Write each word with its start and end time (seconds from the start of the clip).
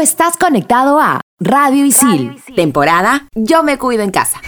estás 0.00 0.36
conectado 0.36 0.98
a 0.98 1.20
Radio 1.38 1.84
Isil, 1.84 2.42
temporada 2.56 3.28
Yo 3.34 3.62
me 3.62 3.78
cuido 3.78 4.02
en 4.02 4.10
casa. 4.10 4.40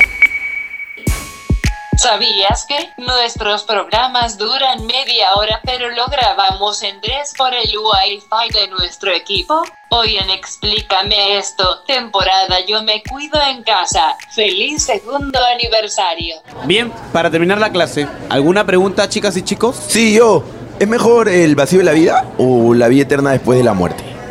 ¿Sabías 1.98 2.64
que 2.66 2.88
nuestros 2.96 3.62
programas 3.64 4.38
duran 4.38 4.86
media 4.86 5.34
hora 5.36 5.60
pero 5.62 5.90
lo 5.90 6.06
grabamos 6.06 6.82
en 6.82 7.00
tres 7.02 7.34
por 7.36 7.52
el 7.52 7.70
wifi 7.76 8.58
de 8.58 8.68
nuestro 8.68 9.12
equipo? 9.12 9.62
Hoy 9.90 10.16
en 10.16 10.30
Explícame 10.30 11.36
esto, 11.36 11.82
temporada 11.86 12.56
Yo 12.66 12.82
me 12.82 13.02
cuido 13.02 13.38
en 13.48 13.62
casa. 13.62 14.16
Feliz 14.34 14.84
segundo 14.84 15.38
aniversario. 15.54 16.36
Bien, 16.64 16.90
para 17.12 17.30
terminar 17.30 17.58
la 17.58 17.70
clase, 17.70 18.08
¿alguna 18.30 18.64
pregunta 18.64 19.08
chicas 19.08 19.36
y 19.36 19.42
chicos? 19.42 19.76
Sí, 19.86 20.14
yo. 20.14 20.42
¿Es 20.80 20.88
mejor 20.88 21.28
el 21.28 21.54
vacío 21.54 21.78
de 21.78 21.84
la 21.84 21.92
vida 21.92 22.24
o 22.38 22.72
la 22.74 22.88
vida 22.88 23.02
eterna 23.02 23.30
después 23.32 23.58
de 23.58 23.64
la 23.64 23.74
muerte? 23.74 24.11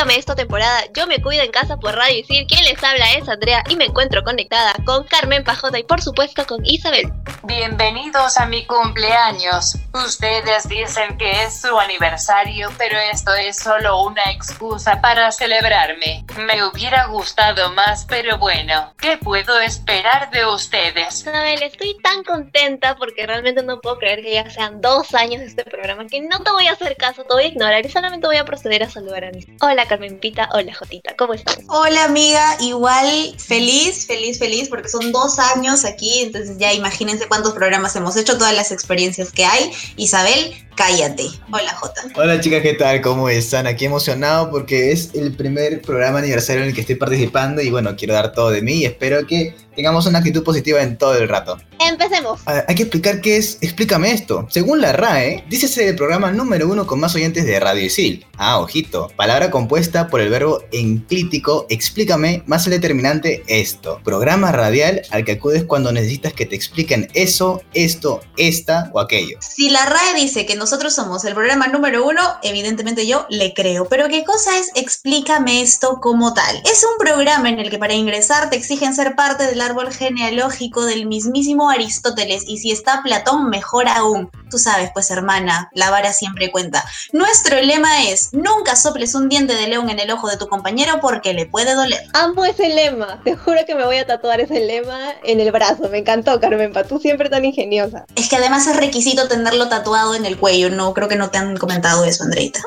a 0.00 0.10
Explícame 0.12 0.18
esto 0.18 0.34
temporada. 0.34 0.80
Yo 0.96 1.06
me 1.06 1.20
cuido 1.20 1.42
en 1.42 1.50
casa 1.50 1.76
por 1.76 1.94
Radio 1.94 2.20
Isil. 2.20 2.46
Quien 2.46 2.64
les 2.64 2.82
habla 2.82 3.12
es 3.18 3.28
Andrea 3.28 3.62
y 3.68 3.76
me 3.76 3.84
encuentro 3.84 4.22
conectada 4.22 4.74
con 4.86 5.04
Carmen 5.04 5.44
Pajota 5.44 5.78
y 5.78 5.82
por 5.82 6.00
supuesto 6.00 6.46
con 6.46 6.64
Isabel. 6.64 7.12
Bienvenidos 7.44 8.36
a 8.36 8.44
mi 8.44 8.66
cumpleaños. 8.66 9.74
Ustedes 9.94 10.68
dicen 10.68 11.16
que 11.16 11.42
es 11.42 11.62
su 11.62 11.78
aniversario, 11.78 12.68
pero 12.76 12.98
esto 12.98 13.34
es 13.34 13.56
solo 13.56 14.02
una 14.02 14.22
excusa 14.30 15.00
para 15.00 15.32
celebrarme. 15.32 16.24
Me 16.36 16.62
hubiera 16.64 17.06
gustado 17.06 17.72
más, 17.72 18.04
pero 18.04 18.36
bueno, 18.36 18.92
¿qué 18.98 19.16
puedo 19.16 19.58
esperar 19.58 20.30
de 20.30 20.44
ustedes? 20.44 21.20
Isabel, 21.20 21.62
estoy 21.62 21.96
tan 22.02 22.22
contenta 22.24 22.94
porque 22.96 23.26
realmente 23.26 23.62
no 23.62 23.80
puedo 23.80 23.98
creer 23.98 24.20
que 24.20 24.34
ya 24.34 24.50
sean 24.50 24.82
dos 24.82 25.14
años 25.14 25.40
de 25.40 25.46
este 25.46 25.64
programa 25.64 26.06
que 26.06 26.20
no 26.20 26.40
te 26.42 26.50
voy 26.50 26.66
a 26.66 26.72
hacer 26.72 26.94
caso, 26.98 27.24
te 27.24 27.32
voy 27.32 27.44
a 27.44 27.48
ignorar 27.48 27.84
y 27.84 27.88
solamente 27.88 28.26
voy 28.26 28.36
a 28.36 28.44
proceder 28.44 28.82
a 28.82 28.90
saludar 28.90 29.24
a 29.24 29.30
mí. 29.30 29.46
Hola 29.62 29.86
Carmen 29.86 30.20
Pita, 30.20 30.50
hola 30.52 30.74
Jotita, 30.74 31.16
¿cómo 31.16 31.32
estás? 31.32 31.58
Hola 31.68 32.04
amiga, 32.04 32.56
igual 32.60 33.34
feliz, 33.38 34.06
feliz, 34.06 34.38
feliz 34.38 34.68
porque 34.68 34.90
son 34.90 35.10
dos 35.10 35.38
años 35.38 35.86
aquí, 35.86 36.20
entonces 36.20 36.58
ya 36.58 36.72
imagínense 36.74 37.29
cuántos 37.30 37.54
programas 37.54 37.94
hemos 37.94 38.16
hecho, 38.16 38.36
todas 38.36 38.54
las 38.56 38.72
experiencias 38.72 39.30
que 39.30 39.44
hay. 39.44 39.70
Isabel, 39.96 40.52
cállate. 40.74 41.28
Hola 41.52 41.76
Jota. 41.76 42.02
Hola 42.16 42.40
chicas, 42.40 42.60
¿qué 42.60 42.74
tal? 42.74 43.00
¿Cómo 43.02 43.28
están? 43.28 43.68
Aquí 43.68 43.84
emocionado 43.84 44.50
porque 44.50 44.90
es 44.90 45.14
el 45.14 45.36
primer 45.36 45.80
programa 45.80 46.18
aniversario 46.18 46.62
en 46.62 46.70
el 46.70 46.74
que 46.74 46.80
estoy 46.80 46.96
participando 46.96 47.62
y 47.62 47.70
bueno, 47.70 47.94
quiero 47.96 48.14
dar 48.14 48.32
todo 48.32 48.50
de 48.50 48.62
mí 48.62 48.78
y 48.78 48.84
espero 48.84 49.24
que 49.28 49.54
tengamos 49.74 50.06
una 50.06 50.18
actitud 50.18 50.42
positiva 50.42 50.82
en 50.82 50.98
todo 50.98 51.14
el 51.14 51.28
rato. 51.28 51.58
Empecemos. 51.78 52.40
Hay 52.44 52.74
que 52.74 52.82
explicar 52.82 53.20
qué 53.20 53.36
es 53.36 53.58
Explícame 53.62 54.12
esto. 54.12 54.46
Según 54.50 54.80
la 54.80 54.92
RAE, 54.92 55.44
dice 55.48 55.68
ser 55.68 55.88
el 55.88 55.96
programa 55.96 56.30
número 56.30 56.68
uno 56.68 56.86
con 56.86 57.00
más 57.00 57.14
oyentes 57.14 57.46
de 57.46 57.58
Radio 57.58 57.84
Isil. 57.84 58.26
Ah, 58.36 58.58
ojito. 58.58 59.10
Palabra 59.16 59.50
compuesta 59.50 60.08
por 60.08 60.20
el 60.20 60.28
verbo 60.28 60.62
enclítico 60.72 61.66
explícame 61.68 62.42
más 62.46 62.66
el 62.66 62.72
determinante 62.72 63.44
esto. 63.46 64.00
Programa 64.04 64.52
radial 64.52 65.02
al 65.10 65.24
que 65.24 65.32
acudes 65.32 65.64
cuando 65.64 65.92
necesitas 65.92 66.32
que 66.32 66.46
te 66.46 66.56
expliquen 66.56 67.08
eso, 67.14 67.62
esto, 67.74 68.20
esta 68.36 68.90
o 68.92 69.00
aquello. 69.00 69.38
Si 69.40 69.70
la 69.70 69.86
RAE 69.86 70.14
dice 70.14 70.46
que 70.46 70.56
nosotros 70.56 70.94
somos 70.94 71.24
el 71.24 71.34
programa 71.34 71.68
número 71.68 72.06
uno, 72.06 72.20
evidentemente 72.42 73.06
yo 73.06 73.26
le 73.30 73.54
creo. 73.54 73.86
Pero 73.88 74.08
¿qué 74.08 74.24
cosa 74.24 74.58
es 74.58 74.70
Explícame 74.74 75.62
esto 75.62 75.98
como 76.00 76.34
tal? 76.34 76.62
Es 76.70 76.84
un 76.84 76.98
programa 76.98 77.48
en 77.48 77.58
el 77.58 77.70
que 77.70 77.78
para 77.78 77.94
ingresar 77.94 78.50
te 78.50 78.56
exigen 78.56 78.94
ser 78.94 79.14
parte 79.14 79.46
árbol 79.60 79.92
genealógico 79.92 80.84
del 80.84 81.06
mismísimo 81.06 81.70
Aristóteles 81.70 82.44
y 82.46 82.58
si 82.58 82.70
está 82.70 83.02
Platón, 83.02 83.50
mejor 83.50 83.88
aún. 83.88 84.30
Tú 84.50 84.58
sabes, 84.58 84.90
pues 84.92 85.10
hermana, 85.10 85.70
la 85.74 85.90
vara 85.90 86.12
siempre 86.12 86.50
cuenta. 86.50 86.84
Nuestro 87.12 87.60
lema 87.60 88.04
es, 88.04 88.30
nunca 88.32 88.76
soples 88.76 89.14
un 89.14 89.28
diente 89.28 89.54
de 89.54 89.68
león 89.68 89.90
en 89.90 90.00
el 90.00 90.10
ojo 90.10 90.28
de 90.28 90.36
tu 90.36 90.48
compañero 90.48 91.00
porque 91.00 91.34
le 91.34 91.46
puede 91.46 91.74
doler. 91.74 92.00
Amo 92.12 92.44
ese 92.44 92.68
lema, 92.68 93.20
te 93.24 93.36
juro 93.36 93.60
que 93.66 93.74
me 93.74 93.84
voy 93.84 93.98
a 93.98 94.06
tatuar 94.06 94.40
ese 94.40 94.60
lema 94.60 94.98
en 95.24 95.40
el 95.40 95.52
brazo. 95.52 95.88
Me 95.88 95.98
encantó, 95.98 96.40
Carmen 96.40 96.72
Pa, 96.72 96.84
tú 96.84 96.98
siempre 96.98 97.28
tan 97.28 97.44
ingeniosa. 97.44 98.06
Es 98.16 98.28
que 98.28 98.36
además 98.36 98.66
es 98.66 98.76
requisito 98.76 99.28
tenerlo 99.28 99.68
tatuado 99.68 100.14
en 100.14 100.26
el 100.26 100.38
cuello, 100.38 100.70
no 100.70 100.94
creo 100.94 101.08
que 101.08 101.16
no 101.16 101.30
te 101.30 101.38
han 101.38 101.56
comentado 101.56 102.04
eso, 102.04 102.24
Andreita. 102.24 102.60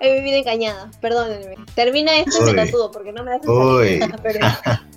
He 0.00 0.12
vivido 0.14 0.38
engañada, 0.38 0.90
perdónenme. 1.00 1.56
Termina 1.74 2.16
esto 2.16 2.38
y 2.40 2.52
me 2.52 2.64
tatúo 2.66 2.90
porque 2.90 3.12
no 3.12 3.24
me. 3.24 3.38
Perdón. 3.38 4.52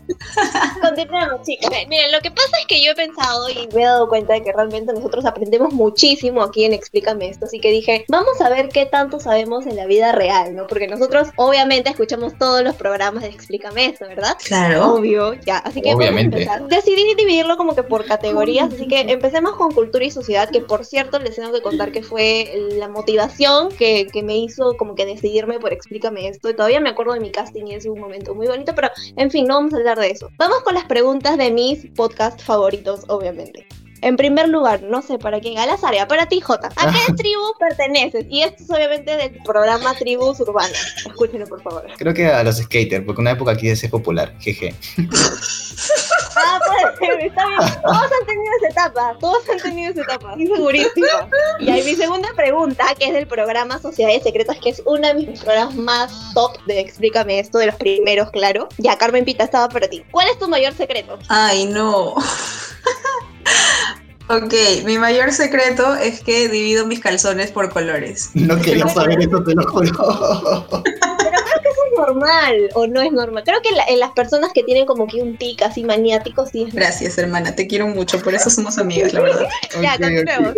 Continuamos, 0.81 1.41
chicos. 1.44 1.69
Miren, 1.88 2.12
lo 2.12 2.19
que 2.22 2.31
pasa 2.31 2.51
es 2.59 2.66
que 2.68 2.84
yo 2.84 2.91
he 2.91 2.95
pensado 2.95 3.50
y 3.50 3.68
me 3.73 3.81
he 3.81 3.85
dado 3.85 4.07
cuenta 4.07 4.34
de 4.34 4.44
que 4.44 4.51
realmente 4.51 4.94
nosotros 4.94 5.25
aprendemos 5.25 5.73
muchísimo 5.73 6.41
aquí 6.41 6.66
en 6.66 6.73
Explícame 6.73 7.29
esto. 7.29 7.45
Así 7.45 7.59
que 7.59 7.72
dije, 7.72 8.06
vamos 8.07 8.40
a 8.41 8.50
ver 8.50 8.69
qué 8.69 8.85
tanto 8.85 9.19
sabemos 9.19 9.66
en 9.66 9.75
la 9.75 9.85
vida 9.85 10.12
real, 10.12 10.56
¿no? 10.56 10.67
Porque 10.67 10.88
nosotros 10.88 11.29
obviamente 11.35 11.90
escuchamos 11.90 12.38
todos 12.38 12.63
los 12.63 12.75
programas 12.75 13.23
de 13.23 13.29
Explícame 13.29 13.85
esto, 13.85 14.07
¿verdad? 14.07 14.38
Claro. 14.46 14.94
Obvio, 14.94 15.34
ya. 15.34 15.57
Así 15.57 15.81
que 15.81 15.94
Obviamente. 15.94 16.38
vamos 16.38 16.50
a 16.50 16.57
empezar. 16.57 16.84
Decidí 16.85 17.16
dividirlo 17.16 17.57
como 17.57 17.75
que 17.75 17.84
por 17.84 18.06
categorías, 18.06 18.73
así 18.73 18.88
que 18.88 19.01
empecemos 19.01 19.56
con 19.56 19.72
cultura 19.72 20.06
y 20.06 20.12
sociedad, 20.12 20.50
que 20.50 20.62
por 20.62 20.85
cierto 20.85 21.19
les 21.19 21.35
tengo 21.35 21.51
que 21.51 21.62
contar 21.62 21.91
que 21.91 22.03
fue 22.03 22.51
la 22.73 22.88
motivación 22.88 23.69
que, 23.69 24.07
que 24.12 24.23
me 24.23 24.38
hizo 24.38 24.75
como 24.78 24.96
que 24.96 25.06
decidirme 25.06 25.59
por 25.59 25.73
Explícame 25.73 26.28
esto. 26.28 26.50
Y 26.50 26.53
todavía 26.56 26.79
me 26.79 26.90
acuerdo 26.90 27.13
de 27.13 27.19
mi 27.19 27.31
casting 27.31 27.66
y 27.67 27.75
es 27.75 27.85
un 27.85 28.00
momento 28.00 28.35
muy 28.35 28.47
bonito, 28.47 28.73
pero 28.75 28.90
en 29.16 29.31
fin, 29.31 29.46
no 29.47 29.56
vamos 29.56 29.73
a 29.73 29.78
hablar 29.78 29.97
de 30.00 30.12
eso. 30.12 30.30
Vamos 30.38 30.62
con 30.62 30.74
las 30.74 30.85
preguntas 30.85 31.38
de 31.38 31.52
mis 31.52 31.85
podcast 31.96 32.41
favoritos, 32.41 33.02
obviamente. 33.08 33.68
En 34.02 34.16
primer 34.16 34.47
lugar, 34.50 34.84
no 34.84 35.02
sé 35.02 35.18
para 35.18 35.40
quién, 35.40 35.58
a 35.58 35.66
las 35.66 35.84
áreas, 35.84 36.06
para 36.06 36.28
ti, 36.28 36.40
Jota. 36.40 36.69
¿A 36.75 36.91
qué 36.91 37.13
tribu 37.18 37.41
perteneces? 37.59 38.25
Y 38.30 38.41
esto 38.41 38.63
es 38.63 38.69
obviamente 38.69 39.18
del 39.18 39.31
programa 39.44 39.94
Tribus 39.96 40.40
Urbanas. 40.40 40.96
Escúchenlo, 41.06 41.47
por 41.47 41.62
favor. 41.63 41.85
Creo 41.97 42.13
que 42.13 42.28
a 42.28 42.44
los 42.44 42.58
skaters, 42.58 43.03
porque 43.06 43.22
una 43.22 43.31
época 43.31 43.53
aquí 43.53 43.69
es 43.69 43.88
popular, 43.88 44.35
jeje. 44.40 44.75
Ah, 46.37 46.59
está 47.01 47.15
bien. 47.15 47.33
Todos 47.81 48.03
han 48.03 48.25
tenido 48.25 48.53
esa 48.59 48.69
etapa, 48.69 49.15
todos 49.19 49.49
han 49.49 49.59
tenido 49.59 49.91
esa 49.91 50.01
etapa, 50.01 50.31
estoy 50.31 50.47
segurísima. 50.47 51.29
Y 51.59 51.69
ahí 51.69 51.83
mi 51.83 51.95
segunda 51.95 52.29
pregunta, 52.35 52.85
que 52.97 53.05
es 53.05 53.13
del 53.13 53.27
programa 53.27 53.79
Sociedades 53.79 54.23
Secretas, 54.23 54.57
que 54.61 54.69
es 54.69 54.81
uno 54.85 55.07
de 55.07 55.13
mis 55.13 55.41
programas 55.41 55.75
más 55.75 56.33
top 56.33 56.57
de 56.65 56.79
Explícame 56.79 57.39
esto, 57.39 57.57
de 57.57 57.67
los 57.67 57.75
primeros, 57.75 58.31
claro. 58.31 58.67
Ya, 58.77 58.97
Carmen 58.97 59.25
Pita, 59.25 59.43
estaba 59.43 59.69
para 59.69 59.87
ti. 59.87 60.03
¿Cuál 60.11 60.29
es 60.29 60.39
tu 60.39 60.47
mayor 60.47 60.73
secreto? 60.73 61.17
Ay, 61.29 61.65
no. 61.65 62.15
ok, 64.29 64.53
mi 64.85 64.97
mayor 64.97 65.31
secreto 65.31 65.95
es 65.95 66.21
que 66.21 66.47
divido 66.47 66.85
mis 66.85 66.99
calzones 66.99 67.51
por 67.51 67.69
colores. 67.69 68.31
No 68.33 68.59
quería 68.61 68.87
saber 68.87 69.21
eso, 69.21 69.43
te 69.43 69.53
lo 69.53 69.67
juro. 69.67 70.65
Pero 70.83 71.43
creo 71.43 71.61
que 71.61 71.69
eso 71.69 71.81
es 71.85 71.87
normal, 71.97 72.69
o 72.75 72.88
no 72.88 73.02
es 73.02 73.12
normal. 73.12 73.44
Creo 73.46 73.62
que 73.62 73.72
la- 73.72 73.85
en 73.88 74.00
las 74.00 74.12
personas 74.12 74.52
que 74.53 74.63
tienen 74.63 74.85
como 74.85 75.08
que 75.08 75.22
un 75.22 75.38
tic 75.38 75.62
así 75.63 75.84
maniático, 75.84 76.46
sí 76.46 76.63
es 76.68 76.74
Gracias, 76.74 77.18
hermana, 77.18 77.56
te 77.56 77.68
quiero 77.68 77.88
mucho, 77.88 78.22
por 78.22 78.34
eso 78.34 78.50
somos 78.50 78.78
amigas, 78.78 79.13
la 79.13 79.22
verdad. 79.22 79.47
Ya, 79.81 79.94
Ok, 79.96 80.02
continuemos. 80.02 80.50
ok. 80.52 80.58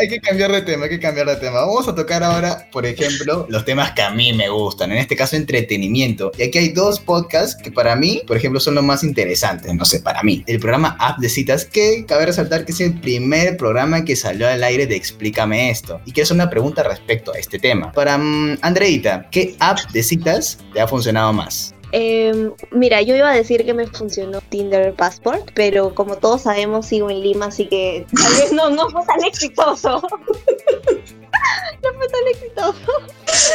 Hay 0.00 0.08
que- 0.08 0.16
que 0.16 0.20
cambiar 0.20 0.52
de 0.52 0.62
tema, 0.62 0.84
hay 0.84 0.90
que 0.90 1.00
cambiar 1.00 1.26
de 1.26 1.36
tema. 1.36 1.60
Vamos 1.60 1.86
a 1.88 1.94
tocar 1.94 2.22
ahora, 2.22 2.68
por 2.72 2.86
ejemplo, 2.86 3.46
los 3.48 3.64
temas 3.64 3.92
que 3.92 4.02
a 4.02 4.10
mí 4.10 4.32
me 4.32 4.48
gustan, 4.48 4.90
en 4.92 4.98
este 4.98 5.14
caso 5.16 5.36
entretenimiento. 5.36 6.32
Y 6.38 6.44
aquí 6.44 6.58
hay 6.58 6.68
dos 6.70 7.00
podcasts 7.00 7.60
que 7.60 7.70
para 7.70 7.96
mí, 7.96 8.22
por 8.26 8.36
ejemplo, 8.36 8.60
son 8.60 8.74
los 8.76 8.84
más 8.84 9.02
interesantes, 9.04 9.74
no 9.74 9.84
sé, 9.84 10.00
para 10.00 10.22
mí. 10.22 10.42
El 10.46 10.58
programa 10.60 10.96
App 11.00 11.18
de 11.18 11.28
Citas, 11.28 11.64
que 11.64 12.04
cabe 12.06 12.26
resaltar 12.26 12.64
que 12.64 12.72
es 12.72 12.80
el 12.80 12.98
primer 13.00 13.56
programa 13.56 14.04
que 14.04 14.16
salió 14.16 14.48
al 14.48 14.62
aire 14.64 14.86
de 14.86 14.96
Explícame 14.96 15.70
esto. 15.70 16.00
Y 16.06 16.12
quiero 16.12 16.24
hacer 16.24 16.34
una 16.36 16.48
pregunta 16.50 16.82
respecto 16.82 17.32
a 17.34 17.38
este 17.38 17.58
tema. 17.58 17.92
Para 17.92 18.16
mm, 18.18 18.58
Andreita, 18.62 19.28
¿qué 19.30 19.56
app 19.58 19.78
de 19.92 20.02
citas 20.02 20.58
te 20.76 20.82
ha 20.82 20.86
funcionado 20.86 21.32
más? 21.32 21.74
Eh, 21.92 22.50
mira, 22.70 23.00
yo 23.00 23.16
iba 23.16 23.30
a 23.30 23.34
decir 23.34 23.64
que 23.64 23.72
me 23.72 23.86
funcionó 23.86 24.42
Tinder 24.42 24.92
Passport, 24.92 25.52
pero 25.54 25.94
como 25.94 26.16
todos 26.16 26.42
sabemos, 26.42 26.84
sigo 26.84 27.08
en 27.08 27.22
Lima, 27.22 27.46
así 27.46 27.66
que 27.66 28.04
tal 28.14 28.32
vez 28.34 28.52
no, 28.52 28.68
no 28.68 28.90
fue 28.90 29.02
tan 29.06 29.24
exitoso. 29.24 30.02
no 31.82 31.92
fue 31.94 32.08
tan 32.08 32.28
exitoso. 32.28 32.92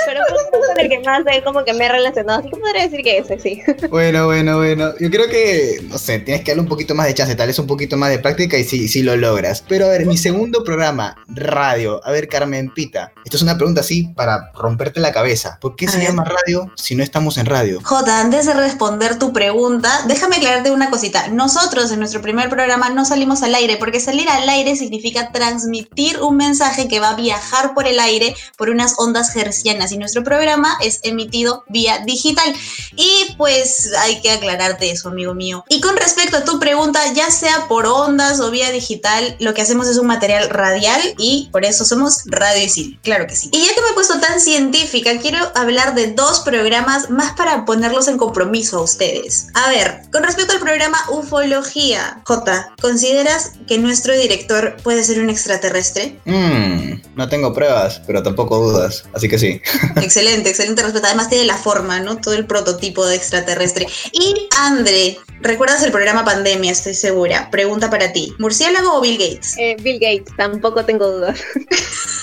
Pero 0.05 0.21
un 0.29 0.61
en 0.71 0.79
el 0.79 0.89
que 0.89 0.99
más 0.99 1.25
de 1.25 1.43
como 1.43 1.63
que 1.63 1.73
me 1.73 1.85
he 1.85 1.89
relacionado, 1.89 2.39
así 2.39 2.49
que 2.49 2.57
podría 2.57 2.83
decir 2.83 3.01
que 3.03 3.17
ese 3.17 3.39
sí. 3.39 3.61
Bueno, 3.89 4.25
bueno, 4.25 4.57
bueno. 4.57 4.93
Yo 4.99 5.09
creo 5.09 5.27
que, 5.27 5.79
no 5.89 5.97
sé, 5.97 6.19
tienes 6.19 6.43
que 6.43 6.51
darle 6.51 6.61
un 6.63 6.67
poquito 6.69 6.95
más 6.95 7.07
de 7.07 7.13
chance, 7.13 7.35
tal 7.35 7.47
vez 7.47 7.59
un 7.59 7.67
poquito 7.67 7.97
más 7.97 8.09
de 8.09 8.19
práctica 8.19 8.57
y 8.57 8.63
sí, 8.63 8.87
sí 8.87 9.03
lo 9.03 9.15
logras. 9.15 9.63
Pero 9.67 9.85
a 9.85 9.89
ver, 9.89 10.05
mi 10.05 10.17
segundo 10.17 10.63
programa, 10.63 11.17
radio. 11.27 12.01
A 12.05 12.11
ver, 12.11 12.27
Carmen 12.27 12.73
Pita. 12.73 13.11
Esto 13.25 13.37
es 13.37 13.43
una 13.43 13.57
pregunta 13.57 13.81
así 13.81 14.03
para 14.15 14.51
romperte 14.53 14.99
la 14.99 15.11
cabeza. 15.11 15.57
¿Por 15.61 15.75
qué 15.75 15.87
A 15.87 15.91
se 15.91 15.97
ver. 15.97 16.07
llama 16.07 16.23
radio 16.23 16.71
si 16.75 16.95
no 16.95 17.03
estamos 17.03 17.37
en 17.37 17.45
radio? 17.45 17.79
Jota, 17.83 18.21
antes 18.21 18.45
de 18.45 18.53
responder 18.53 19.19
tu 19.19 19.33
pregunta, 19.33 19.89
déjame 20.07 20.37
aclararte 20.37 20.71
una 20.71 20.89
cosita. 20.89 21.27
Nosotros 21.29 21.91
en 21.91 21.99
nuestro 21.99 22.21
primer 22.21 22.49
programa 22.49 22.89
no 22.89 23.05
salimos 23.05 23.43
al 23.43 23.55
aire, 23.55 23.77
porque 23.77 23.99
salir 23.99 24.29
al 24.29 24.47
aire 24.47 24.75
significa 24.75 25.31
transmitir 25.31 26.19
un 26.21 26.37
mensaje 26.37 26.87
que 26.87 26.99
va 26.99 27.11
a 27.11 27.15
viajar 27.15 27.73
por 27.73 27.87
el 27.87 27.99
aire 27.99 28.35
por 28.57 28.69
unas 28.69 28.95
ondas 28.97 29.35
hercianas 29.35 29.70
y 29.91 29.97
nuestro 29.97 30.23
programa 30.23 30.77
es 30.81 30.99
emitido 31.03 31.63
vía 31.67 31.99
digital. 32.05 32.53
Y 32.95 33.33
pues 33.37 33.91
hay 33.99 34.21
que 34.21 34.31
aclararte 34.31 34.91
eso, 34.91 35.09
amigo 35.09 35.33
mío. 35.33 35.63
Y 35.69 35.79
con 35.79 35.95
respecto 35.95 36.37
a 36.37 36.43
tu 36.43 36.59
pregunta, 36.59 36.99
ya 37.13 37.31
sea 37.31 37.67
por 37.67 37.85
ondas 37.85 38.39
o 38.39 38.51
vía 38.51 38.71
digital, 38.71 39.37
lo 39.39 39.53
que 39.53 39.61
hacemos 39.61 39.87
es 39.87 39.97
un 39.97 40.07
material 40.07 40.49
radial 40.49 41.01
y 41.17 41.49
por 41.51 41.63
eso 41.63 41.85
somos 41.85 42.23
Radio 42.25 42.63
Isil, 42.65 42.99
claro 43.01 43.27
que 43.27 43.35
sí. 43.35 43.49
Y 43.53 43.65
ya 43.65 43.73
que 43.73 43.81
me 43.81 43.89
he 43.89 43.93
puesto 43.93 44.19
tan 44.19 44.41
científica, 44.41 45.17
quiero 45.19 45.51
hablar 45.55 45.95
de 45.95 46.07
dos 46.07 46.41
programas 46.41 47.09
más 47.09 47.33
para 47.33 47.65
ponerlos 47.65 48.07
en 48.07 48.17
compromiso 48.17 48.79
a 48.79 48.83
ustedes. 48.83 49.47
A 49.53 49.69
ver, 49.69 50.01
con 50.11 50.23
respecto 50.23 50.53
al 50.53 50.59
programa 50.59 50.97
Ufología, 51.09 52.21
J, 52.25 52.73
¿consideras 52.81 53.53
que 53.67 53.77
nuestro 53.77 54.13
director 54.17 54.75
puede 54.83 55.03
ser 55.03 55.21
un 55.21 55.29
extraterrestre? 55.29 56.19
Mmm, 56.25 57.01
no 57.15 57.29
tengo 57.29 57.53
pruebas, 57.53 58.01
pero 58.05 58.21
tampoco 58.21 58.57
dudas. 58.57 59.05
Así 59.13 59.29
que 59.29 59.39
sí. 59.39 59.60
Excelente, 60.01 60.49
excelente 60.49 60.81
respuesta. 60.81 61.09
Además 61.09 61.29
tiene 61.29 61.45
la 61.45 61.57
forma, 61.57 61.99
¿no? 61.99 62.17
Todo 62.17 62.33
el 62.33 62.45
prototipo 62.45 63.05
de 63.05 63.15
extraterrestre. 63.15 63.87
Y 64.11 64.47
André, 64.57 65.17
¿recuerdas 65.41 65.83
el 65.83 65.91
programa 65.91 66.25
Pandemia? 66.25 66.71
Estoy 66.71 66.93
segura. 66.93 67.49
Pregunta 67.51 67.89
para 67.89 68.11
ti. 68.11 68.33
¿Murciélago 68.39 68.97
o 68.97 69.01
Bill 69.01 69.17
Gates? 69.17 69.55
Eh, 69.57 69.75
Bill 69.81 69.99
Gates, 69.99 70.35
tampoco 70.35 70.85
tengo 70.85 71.09
dudas. 71.09 71.39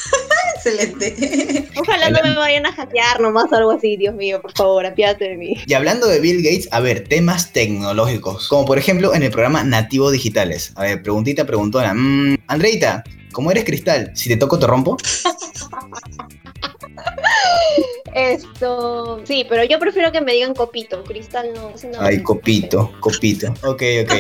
Excelente. 0.57 1.69
Ojalá 1.77 2.11
no 2.11 2.19
me 2.23 2.35
vayan 2.35 2.67
a 2.67 2.73
hackear 2.73 3.21
nomás 3.21 3.51
o 3.53 3.55
algo 3.55 3.71
así, 3.71 3.97
Dios 3.97 4.15
mío, 4.15 4.43
por 4.43 4.53
favor, 4.53 4.85
apiádate 4.85 5.29
de 5.29 5.37
mí. 5.37 5.57
Y 5.67 5.75
hablando 5.75 6.09
de 6.09 6.21
Bill 6.21 6.43
Gates, 6.43 6.69
a 6.73 6.81
ver, 6.81 7.05
temas 7.09 7.53
tecnológicos. 7.53 8.49
Como 8.49 8.65
por 8.65 8.79
ejemplo 8.79 9.15
en 9.15 9.23
el 9.23 9.31
programa 9.31 9.63
Nativo 9.63 10.11
Digitales. 10.11 10.73
A 10.75 10.83
ver, 10.83 11.03
preguntita, 11.03 11.47
preguntona. 11.47 11.95
Mm, 11.95 12.39
Andreita, 12.49 13.05
como 13.33 13.51
eres 13.53 13.65
cristal, 13.65 14.11
si 14.15 14.29
te 14.29 14.37
toco 14.37 14.59
te 14.59 14.67
rompo. 14.67 14.97
Esto, 18.15 19.21
sí, 19.25 19.47
pero 19.49 19.65
yo 19.65 19.79
prefiero 19.79 20.11
que 20.11 20.21
me 20.21 20.33
digan 20.33 20.55
copito, 20.55 21.05
cristal 21.05 21.53
no. 21.55 21.71
no 21.91 22.01
Ay, 22.01 22.23
copito, 22.23 22.93
copito. 23.01 23.53
Ok, 23.63 23.83
ok. 24.03 24.13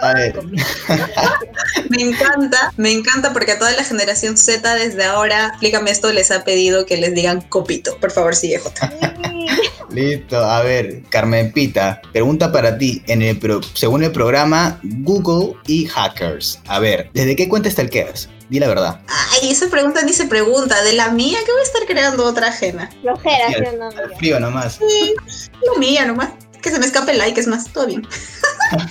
A 0.00 0.14
ver. 0.14 0.38
Me 1.90 2.02
encanta, 2.02 2.72
me 2.76 2.92
encanta 2.92 3.32
porque 3.32 3.52
a 3.52 3.58
toda 3.58 3.72
la 3.72 3.82
generación 3.82 4.36
Z 4.36 4.74
desde 4.74 5.04
ahora, 5.04 5.48
explícame 5.48 5.90
esto, 5.90 6.12
les 6.12 6.30
ha 6.30 6.44
pedido 6.44 6.84
que 6.86 6.96
les 6.98 7.14
digan 7.14 7.40
copito. 7.40 7.96
Por 7.98 8.10
favor, 8.10 8.34
sigue, 8.34 8.58
J. 8.58 8.92
Listo, 9.90 10.36
a 10.38 10.62
ver, 10.62 11.02
Carmen 11.08 11.52
Pita, 11.52 12.00
pregunta 12.12 12.52
para 12.52 12.76
ti. 12.76 13.02
En 13.06 13.22
el 13.22 13.38
pro- 13.38 13.60
según 13.74 14.04
el 14.04 14.12
programa 14.12 14.78
Google 14.82 15.54
y 15.66 15.86
Hackers. 15.86 16.60
A 16.68 16.78
ver, 16.78 17.10
¿desde 17.14 17.34
qué 17.36 17.48
cuenta 17.48 17.70
stalkeas? 17.70 18.28
Di 18.50 18.58
la 18.58 18.68
verdad. 18.68 19.00
Ay, 19.08 19.50
esa 19.50 19.68
pregunta 19.68 20.02
ni 20.02 20.12
se 20.12 20.26
pregunta. 20.26 20.82
De 20.82 20.92
la 20.94 21.10
mía, 21.10 21.38
que 21.44 21.52
voy 21.52 21.60
a 21.60 21.64
estar 21.64 21.82
creando 21.86 22.24
otra 22.24 22.48
ajena? 22.48 22.90
Flojera, 23.02 23.48
Sí, 23.48 23.54
¿sí 23.58 23.64
al- 23.66 23.78
no, 23.78 23.86
al 23.88 24.16
frío 24.16 24.40
nomás. 24.40 24.78
La 24.80 25.78
mía 25.78 26.04
nomás. 26.06 26.30
Que 26.62 26.70
se 26.70 26.78
me 26.78 26.86
escape 26.86 27.12
el 27.12 27.18
like, 27.18 27.40
es 27.40 27.46
más, 27.46 27.72
todo 27.72 27.86
bien. 27.86 28.06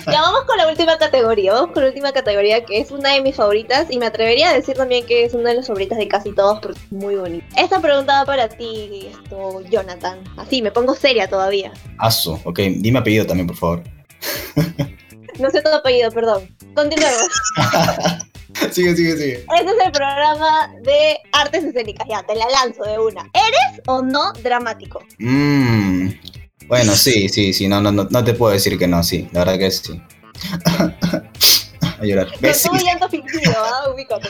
Ya 0.06 0.22
vamos 0.22 0.42
con 0.46 0.56
la 0.56 0.66
última 0.66 0.98
categoría, 0.98 1.52
vamos 1.52 1.70
con 1.72 1.84
la 1.84 1.90
última 1.90 2.10
categoría 2.10 2.64
que 2.64 2.80
es 2.80 2.90
una 2.90 3.12
de 3.12 3.20
mis 3.20 3.36
favoritas 3.36 3.86
y 3.90 3.98
me 3.98 4.06
atrevería 4.06 4.50
a 4.50 4.54
decir 4.54 4.76
también 4.76 5.06
que 5.06 5.24
es 5.24 5.34
una 5.34 5.50
de 5.50 5.56
las 5.56 5.68
favoritas 5.68 5.98
de 5.98 6.08
casi 6.08 6.32
todos 6.32 6.58
porque 6.58 6.80
es 6.80 6.92
muy 6.92 7.14
bonita. 7.14 7.46
Esta 7.56 7.80
pregunta 7.80 8.20
va 8.20 8.26
para 8.26 8.48
ti, 8.48 9.08
esto, 9.08 9.62
Jonathan. 9.70 10.18
Así, 10.36 10.62
me 10.62 10.72
pongo 10.72 10.96
seria 10.96 11.28
todavía. 11.28 11.72
Aso, 11.98 12.40
ok, 12.44 12.58
dime 12.78 12.98
apellido 12.98 13.24
también, 13.24 13.46
por 13.46 13.56
favor. 13.56 13.84
No 15.38 15.50
sé 15.50 15.62
tu 15.62 15.68
apellido, 15.68 16.10
perdón. 16.10 16.48
Continuemos. 16.74 17.28
sigue, 18.72 18.96
sigue, 18.96 19.16
sigue. 19.16 19.34
Este 19.56 19.70
es 19.70 19.86
el 19.86 19.92
programa 19.92 20.72
de 20.82 21.18
artes 21.32 21.62
escénicas. 21.62 22.08
Ya, 22.08 22.24
te 22.24 22.34
la 22.34 22.46
lanzo 22.50 22.82
de 22.82 22.98
una. 22.98 23.22
¿Eres 23.32 23.80
o 23.86 24.02
no 24.02 24.32
dramático? 24.42 25.00
Mmm. 25.18 26.08
Bueno, 26.66 26.94
sí, 26.94 27.28
sí, 27.28 27.52
sí, 27.52 27.68
no, 27.68 27.80
no, 27.80 27.92
no, 27.92 28.06
no 28.10 28.24
te 28.24 28.34
puedo 28.34 28.52
decir 28.52 28.78
que 28.78 28.86
no, 28.86 29.02
sí, 29.02 29.28
la 29.32 29.44
verdad 29.44 29.58
que 29.58 29.70
sí. 29.70 30.02
a 32.00 32.04
llorar. 32.04 32.28
Sí, 32.54 32.68
todo 32.68 32.78
llanto 32.78 33.08
fingido, 33.08 33.52
¿ah? 33.56 33.90
Ubícate. 33.92 34.28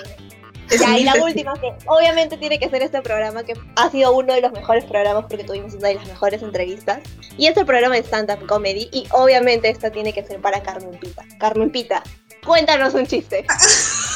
Ya, 0.80 0.98
y 0.98 1.04
la 1.04 1.14
última, 1.14 1.54
que 1.54 1.72
obviamente 1.86 2.36
tiene 2.36 2.58
que 2.58 2.68
ser 2.68 2.82
este 2.82 3.00
programa 3.00 3.42
que 3.42 3.54
ha 3.76 3.90
sido 3.90 4.14
uno 4.14 4.34
de 4.34 4.42
los 4.42 4.52
mejores 4.52 4.84
programas 4.84 5.24
porque 5.26 5.42
tuvimos 5.42 5.72
una 5.72 5.88
de 5.88 5.94
las 5.94 6.06
mejores 6.06 6.42
entrevistas. 6.42 7.00
Y 7.38 7.46
es 7.46 7.56
el 7.56 7.64
programa 7.64 7.94
de 7.94 8.02
stand-up 8.02 8.46
comedy. 8.46 8.90
Y 8.92 9.06
obviamente 9.12 9.70
esta 9.70 9.90
tiene 9.90 10.12
que 10.12 10.22
ser 10.24 10.42
para 10.42 10.62
Carmen 10.62 10.98
Pita. 10.98 11.24
Carmen 11.40 11.70
Pita, 11.70 12.02
cuéntanos 12.44 12.92
un 12.92 13.06
chiste. 13.06 13.46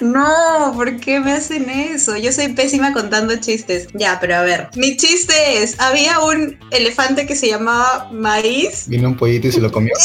No, 0.00 0.72
¿por 0.74 0.98
qué 1.00 1.20
me 1.20 1.32
hacen 1.32 1.70
eso? 1.70 2.16
Yo 2.16 2.32
soy 2.32 2.48
pésima 2.48 2.92
contando 2.92 3.36
chistes. 3.36 3.88
Ya, 3.94 4.18
pero 4.20 4.36
a 4.36 4.42
ver. 4.42 4.68
Mi 4.74 4.96
chiste 4.96 5.62
es, 5.62 5.80
había 5.80 6.20
un 6.20 6.58
elefante 6.70 7.26
que 7.26 7.34
se 7.34 7.48
llamaba 7.48 8.10
Maíz. 8.12 8.88
Vino 8.88 9.08
un 9.08 9.16
pollito 9.16 9.48
y 9.48 9.52
se 9.52 9.60
lo 9.60 9.72
comió. 9.72 9.94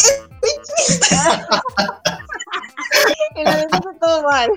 Lo 3.45 3.51
decimos 3.51 3.95
todo 3.99 4.23
mal. 4.23 4.49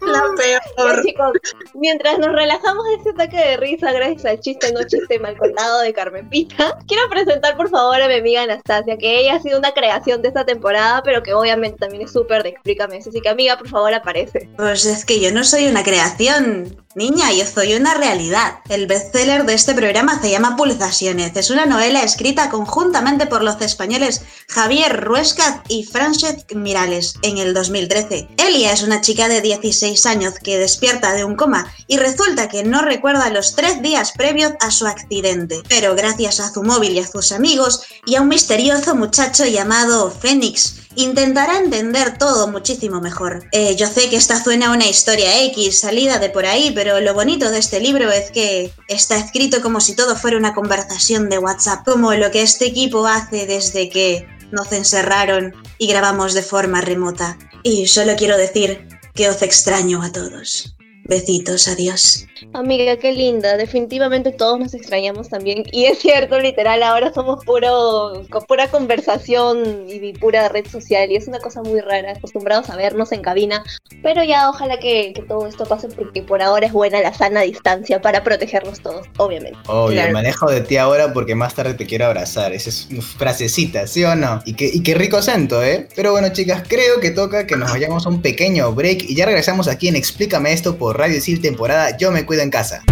La 0.00 0.22
peor. 0.76 1.02
chicos, 1.04 1.32
mientras 1.74 2.18
nos 2.18 2.32
relajamos 2.32 2.84
de 2.86 2.94
este 2.94 3.10
ataque 3.10 3.36
de 3.36 3.56
risa 3.56 3.92
gracias 3.92 4.24
al 4.24 4.40
chiste 4.40 4.72
no 4.72 4.82
chiste 4.84 5.18
mal 5.18 5.36
contado 5.36 5.80
de 5.80 5.92
Carmen 5.92 6.28
Pita, 6.28 6.78
quiero 6.86 7.08
presentar 7.08 7.56
por 7.56 7.68
favor 7.68 8.00
a 8.00 8.08
mi 8.08 8.14
amiga 8.14 8.42
Anastasia, 8.42 8.96
que 8.96 9.20
ella 9.20 9.36
ha 9.36 9.40
sido 9.40 9.58
una 9.58 9.72
creación 9.72 10.22
de 10.22 10.28
esta 10.28 10.44
temporada, 10.44 11.02
pero 11.02 11.22
que 11.22 11.34
obviamente 11.34 11.78
también 11.78 12.02
es 12.02 12.12
súper 12.12 12.42
de 12.42 12.50
Explícame 12.50 12.98
eso. 12.98 13.10
Así 13.10 13.20
que 13.20 13.28
amiga, 13.28 13.56
por 13.56 13.68
favor, 13.68 13.94
aparece. 13.94 14.48
Pues 14.56 14.84
es 14.84 15.04
que 15.04 15.20
yo 15.20 15.32
no 15.32 15.44
soy 15.44 15.66
una 15.66 15.82
creación, 15.82 16.76
niña, 16.94 17.32
yo 17.32 17.44
soy 17.46 17.74
una 17.74 17.94
realidad. 17.94 18.58
El 18.68 18.86
bestseller 18.86 19.44
de 19.44 19.54
este 19.54 19.74
programa 19.74 20.20
se 20.20 20.30
llama 20.30 20.56
Pulsaciones. 20.56 21.36
Es 21.36 21.50
una 21.50 21.66
novela 21.66 22.02
escrita 22.02 22.50
conjuntamente 22.50 23.26
por 23.26 23.42
los 23.42 23.60
españoles 23.60 24.22
Javier 24.48 25.04
Ruescaz 25.04 25.60
y 25.68 25.84
Francesc 25.84 26.52
Mirales 26.54 27.14
en 27.22 27.38
el 27.38 27.54
2013. 27.54 28.27
Elia 28.36 28.72
es 28.72 28.82
una 28.82 29.00
chica 29.00 29.28
de 29.28 29.40
16 29.40 30.06
años 30.06 30.34
que 30.42 30.58
despierta 30.58 31.12
de 31.12 31.24
un 31.24 31.36
coma 31.36 31.72
y 31.86 31.96
resulta 31.96 32.48
que 32.48 32.62
no 32.62 32.82
recuerda 32.82 33.30
los 33.30 33.54
tres 33.54 33.82
días 33.82 34.12
previos 34.12 34.52
a 34.60 34.70
su 34.70 34.86
accidente. 34.86 35.62
Pero 35.68 35.94
gracias 35.94 36.40
a 36.40 36.52
su 36.52 36.62
móvil 36.62 36.92
y 36.92 37.00
a 37.00 37.06
sus 37.06 37.32
amigos 37.32 37.82
y 38.06 38.16
a 38.16 38.20
un 38.20 38.28
misterioso 38.28 38.94
muchacho 38.94 39.44
llamado 39.46 40.10
Fénix, 40.10 40.74
intentará 40.96 41.58
entender 41.58 42.18
todo 42.18 42.48
muchísimo 42.48 43.00
mejor. 43.00 43.48
Eh, 43.52 43.76
yo 43.76 43.86
sé 43.86 44.10
que 44.10 44.16
esta 44.16 44.42
suena 44.42 44.72
una 44.72 44.86
historia 44.86 45.42
X 45.44 45.80
salida 45.80 46.18
de 46.18 46.28
por 46.28 46.44
ahí, 46.44 46.72
pero 46.74 47.00
lo 47.00 47.14
bonito 47.14 47.50
de 47.50 47.58
este 47.58 47.80
libro 47.80 48.10
es 48.10 48.30
que 48.30 48.72
está 48.88 49.16
escrito 49.16 49.62
como 49.62 49.80
si 49.80 49.94
todo 49.94 50.16
fuera 50.16 50.36
una 50.36 50.54
conversación 50.54 51.28
de 51.28 51.38
WhatsApp, 51.38 51.84
como 51.84 52.12
lo 52.14 52.30
que 52.30 52.42
este 52.42 52.66
equipo 52.66 53.06
hace 53.06 53.46
desde 53.46 53.88
que 53.88 54.26
nos 54.50 54.72
encerraron 54.72 55.54
y 55.78 55.86
grabamos 55.86 56.34
de 56.34 56.42
forma 56.42 56.80
remota. 56.80 57.38
Y 57.70 57.86
solo 57.86 58.16
quiero 58.16 58.38
decir 58.38 58.88
que 59.14 59.28
os 59.28 59.42
extraño 59.42 60.00
a 60.02 60.10
todos. 60.10 60.77
Besitos, 61.08 61.66
adiós. 61.68 62.26
Amiga, 62.52 62.96
qué 62.98 63.12
linda. 63.12 63.56
Definitivamente 63.56 64.30
todos 64.30 64.60
nos 64.60 64.74
extrañamos 64.74 65.30
también. 65.30 65.64
Y 65.72 65.86
es 65.86 65.98
cierto, 66.00 66.38
literal, 66.38 66.82
ahora 66.82 67.12
somos 67.14 67.42
puro, 67.46 68.22
con 68.28 68.44
pura 68.44 68.68
conversación 68.70 69.86
y 69.88 70.12
pura 70.12 70.48
red 70.50 70.66
social. 70.66 71.10
Y 71.10 71.16
es 71.16 71.26
una 71.26 71.38
cosa 71.40 71.62
muy 71.62 71.80
rara, 71.80 72.12
acostumbrados 72.12 72.68
a 72.68 72.76
vernos 72.76 73.10
en 73.12 73.22
cabina. 73.22 73.64
Pero 74.02 74.22
ya 74.22 74.50
ojalá 74.50 74.78
que, 74.78 75.12
que 75.14 75.22
todo 75.22 75.46
esto 75.46 75.64
pase 75.64 75.88
porque 75.88 76.22
por 76.22 76.42
ahora 76.42 76.66
es 76.66 76.72
buena 76.72 77.00
la 77.00 77.14
sana 77.14 77.40
distancia 77.40 78.00
para 78.02 78.22
protegernos 78.22 78.80
todos, 78.80 79.06
obviamente. 79.16 79.58
Obvio, 79.66 79.94
Claro. 79.94 80.12
me 80.12 80.18
alejo 80.20 80.50
de 80.50 80.60
ti 80.60 80.76
ahora 80.76 81.12
porque 81.14 81.34
más 81.34 81.54
tarde 81.54 81.72
te 81.74 81.86
quiero 81.86 82.04
abrazar. 82.04 82.52
Esa 82.52 82.68
es 82.68 82.86
una 82.90 83.00
frasecita, 83.02 83.86
¿sí 83.86 84.04
o 84.04 84.14
no? 84.14 84.42
Y 84.44 84.52
qué, 84.54 84.70
y 84.72 84.82
qué 84.82 84.94
rico 84.94 85.16
acento, 85.16 85.62
¿eh? 85.64 85.88
Pero 85.96 86.12
bueno, 86.12 86.28
chicas, 86.34 86.62
creo 86.68 87.00
que 87.00 87.10
toca 87.10 87.46
que 87.46 87.56
nos 87.56 87.70
vayamos 87.72 88.04
a 88.04 88.10
un 88.10 88.20
pequeño 88.20 88.72
break 88.74 89.04
y 89.08 89.14
ya 89.16 89.24
regresamos 89.24 89.68
aquí 89.68 89.88
en 89.88 89.96
Explícame 89.96 90.52
esto 90.52 90.76
por 90.76 90.97
Radio 90.98 91.18
Isil 91.18 91.40
temporada 91.40 91.96
Yo 91.96 92.10
me 92.10 92.26
cuido 92.26 92.42
en 92.42 92.50
casa. 92.50 92.82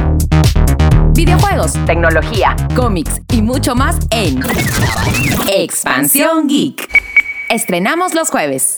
Videojuegos, 1.12 1.72
tecnología, 1.86 2.54
cómics 2.76 3.20
y 3.32 3.42
mucho 3.42 3.74
más 3.74 3.96
en 4.10 4.40
Expansión 5.48 6.46
Geek. 6.46 6.88
Estrenamos 7.50 8.14
los 8.14 8.30
jueves. 8.30 8.76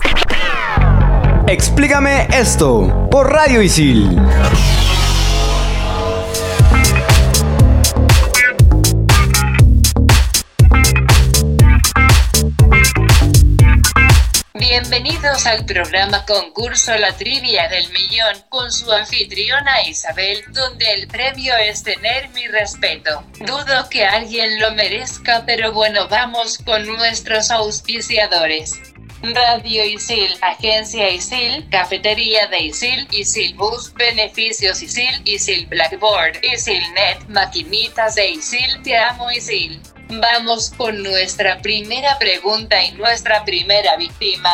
Explícame 1.46 2.26
esto 2.32 3.08
por 3.10 3.30
Radio 3.30 3.60
Isil. 3.60 4.18
Bienvenidos 15.28 15.46
al 15.46 15.66
programa 15.66 16.24
concurso 16.24 16.96
La 16.96 17.12
Trivia 17.12 17.68
del 17.68 17.86
Millón 17.90 18.42
con 18.48 18.72
su 18.72 18.90
anfitriona 18.90 19.82
Isabel, 19.82 20.42
donde 20.52 20.90
el 20.94 21.06
premio 21.06 21.54
es 21.56 21.82
tener 21.82 22.30
mi 22.30 22.46
respeto. 22.46 23.22
Dudo 23.40 23.88
que 23.90 24.06
alguien 24.06 24.58
lo 24.58 24.72
merezca, 24.72 25.44
pero 25.44 25.72
bueno, 25.72 26.08
vamos 26.08 26.56
con 26.64 26.86
nuestros 26.86 27.50
auspiciadores. 27.50 28.80
Radio 29.22 29.84
Isil, 29.84 30.30
Agencia 30.40 31.10
Isil, 31.10 31.68
Cafetería 31.70 32.46
de 32.46 32.60
Isil, 32.60 33.06
Isil 33.10 33.54
Bus, 33.54 33.92
Beneficios 33.94 34.82
Isil, 34.82 35.20
Isil 35.26 35.66
Blackboard, 35.66 36.42
Isil 36.42 36.82
Net, 36.94 37.28
Maquinitas 37.28 38.14
de 38.14 38.30
Isil, 38.30 38.82
Te 38.82 38.96
Amo 38.96 39.30
Isil. 39.30 39.78
Vamos 40.10 40.70
con 40.76 41.02
nuestra 41.02 41.60
primera 41.60 42.18
pregunta 42.18 42.82
y 42.82 42.92
nuestra 42.92 43.44
primera 43.44 43.96
víctima. 43.96 44.50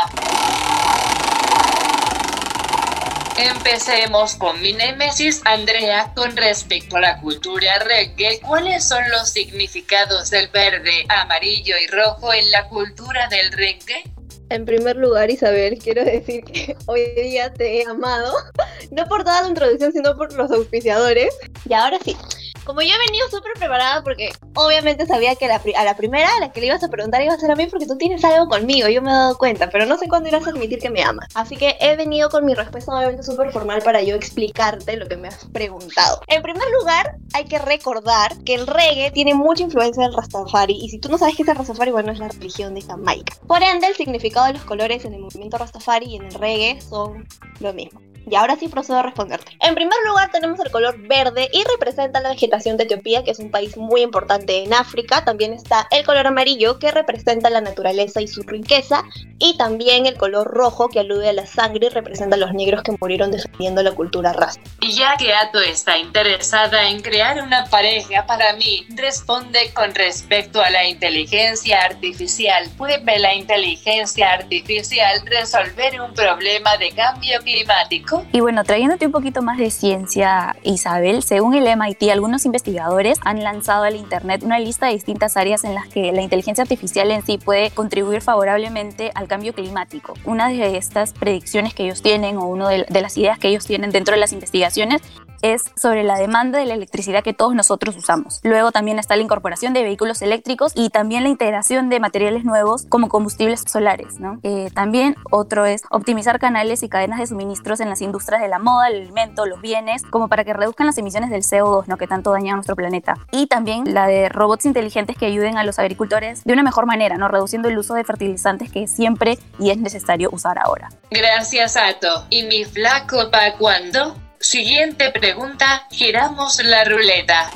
Empecemos 3.39 4.35
con 4.35 4.61
mi 4.61 4.73
némesis, 4.73 5.43
Andrea, 5.45 6.13
con 6.17 6.37
respecto 6.37 6.97
a 6.97 7.01
la 7.01 7.21
cultura 7.21 7.79
reggae. 7.81 8.41
¿Cuáles 8.41 8.89
son 8.89 9.03
los 9.11 9.31
significados 9.31 10.31
del 10.31 10.49
verde, 10.49 11.07
amarillo 11.09 11.77
y 11.79 11.87
rojo 11.87 12.33
en 12.33 12.51
la 12.51 12.69
cultura 12.69 13.29
del 13.29 13.53
reggae? 13.53 14.03
En 14.51 14.65
primer 14.65 14.97
lugar, 14.97 15.31
Isabel, 15.31 15.79
quiero 15.79 16.05
decir 16.05 16.45
que 16.45 16.77
hoy 16.87 17.13
día 17.17 17.53
te 17.53 17.81
he 17.81 17.87
amado, 17.87 18.35
no 18.91 19.07
por 19.07 19.25
toda 19.25 19.43
la 19.43 19.49
introducción, 19.49 19.93
sino 19.93 20.17
por 20.17 20.33
los 20.33 20.51
auspiciadores. 20.51 21.35
Y 21.69 21.75
ahora 21.75 21.99
sí, 22.05 22.17
como 22.65 22.81
yo 22.83 22.95
he 22.95 23.07
venido 23.07 23.29
súper 23.31 23.53
preparada 23.55 24.03
porque 24.03 24.33
obviamente 24.55 25.07
sabía 25.07 25.35
que 25.37 25.49
la 25.49 25.61
a 25.77 25.85
la 25.85 25.97
primera 25.97 26.29
a 26.37 26.41
la 26.41 26.53
que 26.53 26.61
le 26.61 26.67
ibas 26.67 26.83
a 26.83 26.89
preguntar 26.89 27.23
iba 27.23 27.35
a 27.35 27.39
ser 27.39 27.51
a 27.51 27.57
mí 27.57 27.67
porque 27.67 27.87
tú 27.87 27.97
tienes 27.97 28.25
algo 28.25 28.49
conmigo, 28.49 28.89
yo 28.89 29.03
me 29.03 29.11
he 29.11 29.15
dado 29.15 29.39
cuenta, 29.39 29.71
pero 29.71 29.87
no 29.87 29.99
sé 29.99 30.09
cuándo 30.09 30.29
irás 30.29 30.47
a 30.47 30.51
admitir 30.51 30.79
que 30.79 30.91
me 30.91 31.03
amas. 31.03 31.29
Así 31.35 31.57
que 31.57 31.77
he 31.81 31.97
venido 31.97 32.29
con 32.31 32.45
mi 32.45 32.55
respuesta 32.55 32.95
obviamente 32.95 33.23
súper 33.23 33.53
formal 33.53 33.83
para 33.83 34.03
yo 34.03 34.15
explicarte 34.15 34.97
lo 34.97 35.07
que 35.07 35.17
me 35.17 35.29
has 35.29 35.45
preguntado. 35.53 36.21
En 36.29 36.43
primer 36.43 36.65
lugar, 36.81 37.17
hay 37.33 37.45
que 37.45 37.59
recordar 37.59 38.37
que 38.45 38.55
el 38.55 38.67
reggae 38.67 39.11
tiene 39.11 39.35
mucha 39.35 39.63
influencia 39.63 40.05
del 40.05 40.15
Rastafari 40.15 40.75
y 40.75 40.89
si 40.89 40.99
tú 40.99 41.09
no 41.09 41.19
sabes 41.19 41.37
qué 41.37 41.43
es 41.43 41.49
el 41.49 41.57
Rastafari, 41.57 41.91
bueno, 41.91 42.13
es 42.13 42.19
la 42.19 42.29
religión 42.29 42.75
de 42.75 42.83
Jamaica. 42.83 43.35
Por 43.47 43.63
ende, 43.63 43.89
el 43.89 43.97
significado 43.97 44.47
de 44.47 44.55
los 44.55 44.63
colores 44.65 45.05
en 45.05 45.15
el 45.15 45.21
movimiento 45.21 45.59
Rastafari 45.59 46.07
y 46.07 46.17
en 46.17 46.27
el 46.27 46.35
reggae 46.35 46.81
son 46.81 47.27
lo 47.61 47.73
mismo. 47.73 48.04
Y 48.31 48.35
ahora 48.35 48.57
sí 48.57 48.69
procedo 48.69 48.99
a 48.99 49.03
responderte. 49.03 49.57
En 49.61 49.75
primer 49.75 49.99
lugar 50.07 50.31
tenemos 50.31 50.61
el 50.61 50.71
color 50.71 50.99
verde 50.99 51.49
y 51.53 51.63
representa 51.65 52.21
la 52.21 52.31
vegetación 52.31 52.77
de 52.77 52.85
Etiopía, 52.85 53.25
que 53.25 53.31
es 53.31 53.39
un 53.39 53.51
país 53.51 53.77
muy 53.77 54.03
importante 54.03 54.63
en 54.65 54.75
África. 54.75 55.25
También 55.25 55.53
está 55.53 55.87
el 55.91 56.05
color 56.05 56.27
amarillo, 56.27 56.79
que 56.79 56.91
representa 56.91 57.51
la 57.51 57.61
naturaleza 57.61 58.21
y 58.21 58.29
su 58.29 58.43
riqueza. 58.43 59.05
Y 59.39 59.57
también 59.57 60.07
el 60.07 60.17
color 60.17 60.47
rojo, 60.47 60.89
que 60.89 61.01
alude 61.01 61.29
a 61.29 61.33
la 61.33 61.47
sangre 61.47 61.87
y 61.87 61.91
representa 61.91 62.37
a 62.37 62.39
los 62.39 62.53
negros 62.53 62.83
que 62.83 62.97
murieron 63.01 63.31
defendiendo 63.31 63.83
la 63.83 63.93
cultura 63.93 64.33
rasta. 64.33 64.61
Y 64.81 64.93
ya 64.93 65.17
que 65.17 65.33
Ato 65.33 65.61
está 65.61 65.99
interesada 65.99 66.89
en 66.89 67.01
crear 67.01 67.43
una 67.43 67.65
pareja 67.67 68.27
para 68.27 68.55
mí, 68.55 68.87
responde 68.91 69.73
con 69.75 69.95
respecto 69.95 70.61
a 70.63 70.71
la 70.71 70.87
inteligencia 70.87 71.83
artificial. 71.83 72.71
¿Puede 72.77 72.99
la 73.19 73.35
inteligencia 73.35 74.33
artificial 74.33 75.23
resolver 75.27 76.01
un 76.01 76.15
problema 76.15 76.77
de 76.77 76.91
cambio 76.93 77.39
climático? 77.41 78.14
Y 78.33 78.41
bueno, 78.41 78.65
trayéndote 78.65 79.07
un 79.07 79.13
poquito 79.13 79.43
más 79.43 79.59
de 79.59 79.71
ciencia, 79.71 80.57
Isabel, 80.63 81.23
según 81.23 81.55
el 81.55 81.65
MIT, 81.77 82.11
algunos 82.11 82.45
investigadores 82.45 83.19
han 83.25 83.43
lanzado 83.43 83.85
al 83.85 83.97
Internet 83.97 84.43
una 84.43 84.59
lista 84.59 84.87
de 84.87 84.95
distintas 84.95 85.37
áreas 85.37 85.65
en 85.65 85.75
las 85.75 85.89
que 85.89 86.13
la 86.13 86.23
inteligencia 86.23 86.63
artificial 86.63 87.11
en 87.11 87.25
sí 87.25 87.39
puede 87.39 87.71
contribuir 87.71 88.21
favorablemente 88.21 89.11
al 89.15 89.29
cambio 89.29 89.53
climático. 89.53 90.15
Una 90.25 90.49
de 90.49 90.77
estas 90.77 91.13
predicciones 91.13 91.75
que 91.75 91.85
ellos 91.85 92.03
tienen 92.03 92.37
o 92.37 92.47
una 92.47 92.69
de, 92.69 92.87
de 92.89 93.01
las 93.01 93.17
ideas 93.17 93.39
que 93.39 93.49
ellos 93.49 93.67
tienen 93.67 93.91
dentro 93.91 94.15
de 94.15 94.21
las 94.21 94.33
investigaciones 94.33 95.03
es 95.45 95.63
sobre 95.77 96.05
la 96.05 96.17
demanda 96.17 96.59
de 96.59 96.65
la 96.65 96.75
electricidad 96.75 97.23
que 97.23 97.35
todos 97.35 97.55
nosotros 97.55 97.97
usamos. 97.97 98.41
Luego 98.43 98.73
también 98.73 98.99
está 98.99 99.15
la 99.15 99.23
incorporación 99.23 99.75
de 99.75 99.83
vehículos 99.83 100.23
eléctricos 100.23 100.73
y 100.75 100.89
también 100.89 101.23
la 101.23 101.29
integración 101.29 101.91
de 101.91 102.01
materiales 102.01 102.45
nuevos 102.45 102.87
como 102.89 103.09
combustibles 103.11 103.63
solares. 103.67 104.15
Eh, 104.43 104.71
también 104.75 105.17
otro 105.31 105.67
es 105.67 105.83
optimizar 105.91 106.39
canales 106.39 106.83
y 106.83 106.89
cadenas 106.89 107.19
de 107.19 107.27
suministros 107.27 107.81
en 107.81 107.91
las 107.91 108.01
industrias 108.01 108.41
de 108.41 108.49
la 108.49 108.59
moda, 108.59 108.89
el 108.89 109.03
alimento, 109.03 109.45
los 109.45 109.61
bienes, 109.61 110.03
como 110.03 110.29
para 110.29 110.45
que 110.45 110.55
reduzcan 110.55 110.87
las 110.87 110.97
emisiones 110.97 111.29
del 111.29 111.43
CO2 111.43 111.85
¿no? 111.89 111.99
que 111.99 112.07
tanto 112.07 112.33
dañan 112.33 112.55
a 112.55 112.57
nuestro 112.57 112.75
planeta. 112.75 113.15
Y 113.31 113.47
también 113.47 113.93
la 113.93 114.07
de 114.07 114.31
robots 114.31 114.65
inteligentes 114.65 115.17
que 115.19 115.27
ayuden 115.27 115.59
a 115.59 115.65
los 115.65 115.79
agricultores 115.79 116.43
de 116.45 116.55
una 116.55 116.63
mejor 116.63 116.87
manera, 116.87 117.19
¿no? 117.19 117.29
reduciendo 117.29 117.69
el 117.69 117.77
uso 117.77 117.93
de 117.93 118.05
fertilizantes 118.05 118.73
que 118.73 118.87
siempre 118.87 119.39
y 119.59 119.71
es 119.71 119.77
necesario 119.77 120.31
usar 120.33 120.59
ahora. 120.59 120.89
Gracias, 121.11 121.77
Ato. 121.77 122.27
¿Y 122.31 122.45
mi 122.45 122.65
flaco 122.65 123.31
para 123.31 123.53
cuándo? 123.59 124.24
Siguiente 124.45 125.11
pregunta, 125.11 125.87
giramos 125.91 126.63
la 126.63 126.85
ruleta. 126.85 127.51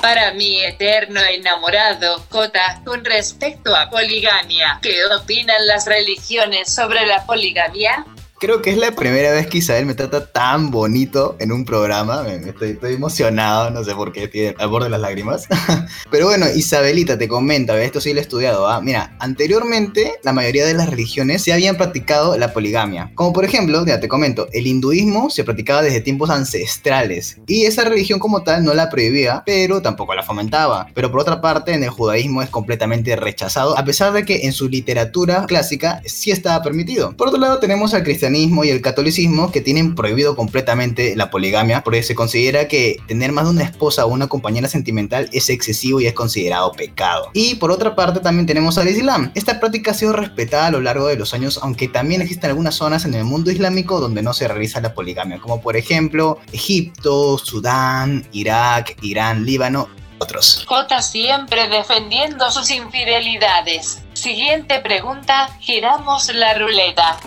Para 0.00 0.32
mi 0.32 0.64
eterno 0.64 1.20
enamorado, 1.20 2.24
Kota, 2.30 2.80
con 2.86 3.04
respecto 3.04 3.76
a 3.76 3.90
poligamia, 3.90 4.78
¿qué 4.80 5.04
opinan 5.14 5.66
las 5.66 5.84
religiones 5.84 6.72
sobre 6.74 7.04
la 7.04 7.26
poligamia? 7.26 8.06
Creo 8.38 8.60
que 8.60 8.68
es 8.68 8.76
la 8.76 8.94
primera 8.94 9.32
vez 9.32 9.46
que 9.46 9.58
Isabel 9.58 9.86
me 9.86 9.94
trata 9.94 10.30
tan 10.30 10.70
bonito 10.70 11.36
en 11.38 11.52
un 11.52 11.64
programa. 11.64 12.22
Estoy, 12.28 12.78
emocionado, 12.82 13.70
no 13.70 13.82
sé 13.82 13.94
por 13.94 14.12
qué, 14.12 14.24
estoy 14.24 14.54
al 14.58 14.68
borde 14.68 14.86
de 14.86 14.90
las 14.90 15.00
lágrimas. 15.00 15.46
Pero 16.10 16.26
bueno, 16.26 16.44
Isabelita 16.54 17.16
te 17.16 17.28
comenta, 17.28 17.80
esto 17.80 17.98
sí 17.98 18.12
lo 18.12 18.18
he 18.18 18.22
estudiado. 18.22 18.68
¿ah? 18.68 18.82
Mira, 18.82 19.16
anteriormente 19.20 20.20
la 20.22 20.34
mayoría 20.34 20.66
de 20.66 20.74
las 20.74 20.90
religiones 20.90 21.42
se 21.42 21.54
habían 21.54 21.78
practicado 21.78 22.36
la 22.36 22.52
poligamia. 22.52 23.10
Como 23.14 23.32
por 23.32 23.46
ejemplo, 23.46 23.86
ya 23.86 24.00
te 24.00 24.08
comento, 24.08 24.48
el 24.52 24.66
hinduismo 24.66 25.30
se 25.30 25.42
practicaba 25.42 25.80
desde 25.80 26.02
tiempos 26.02 26.28
ancestrales. 26.28 27.38
Y 27.46 27.64
esa 27.64 27.84
religión 27.84 28.18
como 28.18 28.42
tal 28.42 28.64
no 28.64 28.74
la 28.74 28.90
prohibía, 28.90 29.44
pero 29.46 29.80
tampoco 29.80 30.14
la 30.14 30.22
fomentaba. 30.22 30.88
Pero 30.92 31.10
por 31.10 31.20
otra 31.20 31.40
parte, 31.40 31.72
en 31.72 31.84
el 31.84 31.90
judaísmo 31.90 32.42
es 32.42 32.50
completamente 32.50 33.16
rechazado, 33.16 33.78
a 33.78 33.84
pesar 33.86 34.12
de 34.12 34.26
que 34.26 34.44
en 34.44 34.52
su 34.52 34.68
literatura 34.68 35.46
clásica 35.46 36.02
sí 36.04 36.30
estaba 36.30 36.62
permitido. 36.62 37.16
Por 37.16 37.28
otro 37.28 37.40
lado, 37.40 37.58
tenemos 37.60 37.94
al 37.94 38.02
cristianismo 38.02 38.25
y 38.64 38.70
el 38.70 38.80
catolicismo 38.80 39.52
que 39.52 39.60
tienen 39.60 39.94
prohibido 39.94 40.36
completamente 40.36 41.14
la 41.16 41.30
poligamia 41.30 41.84
porque 41.84 42.02
se 42.02 42.14
considera 42.14 42.68
que 42.68 42.98
tener 43.06 43.32
más 43.32 43.44
de 43.44 43.52
una 43.52 43.64
esposa 43.64 44.04
o 44.04 44.08
una 44.08 44.26
compañera 44.26 44.68
sentimental 44.68 45.28
es 45.32 45.48
excesivo 45.48 46.00
y 46.00 46.06
es 46.06 46.14
considerado 46.14 46.72
pecado. 46.72 47.30
Y 47.34 47.56
por 47.56 47.70
otra 47.70 47.94
parte 47.94 48.20
también 48.20 48.46
tenemos 48.46 48.78
al 48.78 48.88
Islam. 48.88 49.30
Esta 49.34 49.60
práctica 49.60 49.92
ha 49.92 49.94
sido 49.94 50.12
respetada 50.12 50.66
a 50.66 50.70
lo 50.70 50.80
largo 50.80 51.06
de 51.06 51.16
los 51.16 51.34
años, 51.34 51.60
aunque 51.62 51.88
también 51.88 52.22
existen 52.22 52.50
algunas 52.50 52.74
zonas 52.74 53.04
en 53.04 53.14
el 53.14 53.24
mundo 53.24 53.50
islámico 53.50 54.00
donde 54.00 54.22
no 54.22 54.32
se 54.32 54.48
realiza 54.48 54.80
la 54.80 54.94
poligamia, 54.94 55.38
como 55.38 55.60
por 55.60 55.76
ejemplo 55.76 56.38
Egipto, 56.52 57.38
Sudán, 57.38 58.26
Irak, 58.32 58.96
Irán, 59.02 59.44
Líbano 59.44 59.88
otros. 60.18 60.64
J 60.66 61.02
siempre 61.02 61.68
defendiendo 61.68 62.50
sus 62.50 62.70
infidelidades. 62.70 64.02
Siguiente 64.14 64.80
pregunta, 64.80 65.48
giramos 65.60 66.28
la 66.34 66.54
ruleta. 66.54 67.18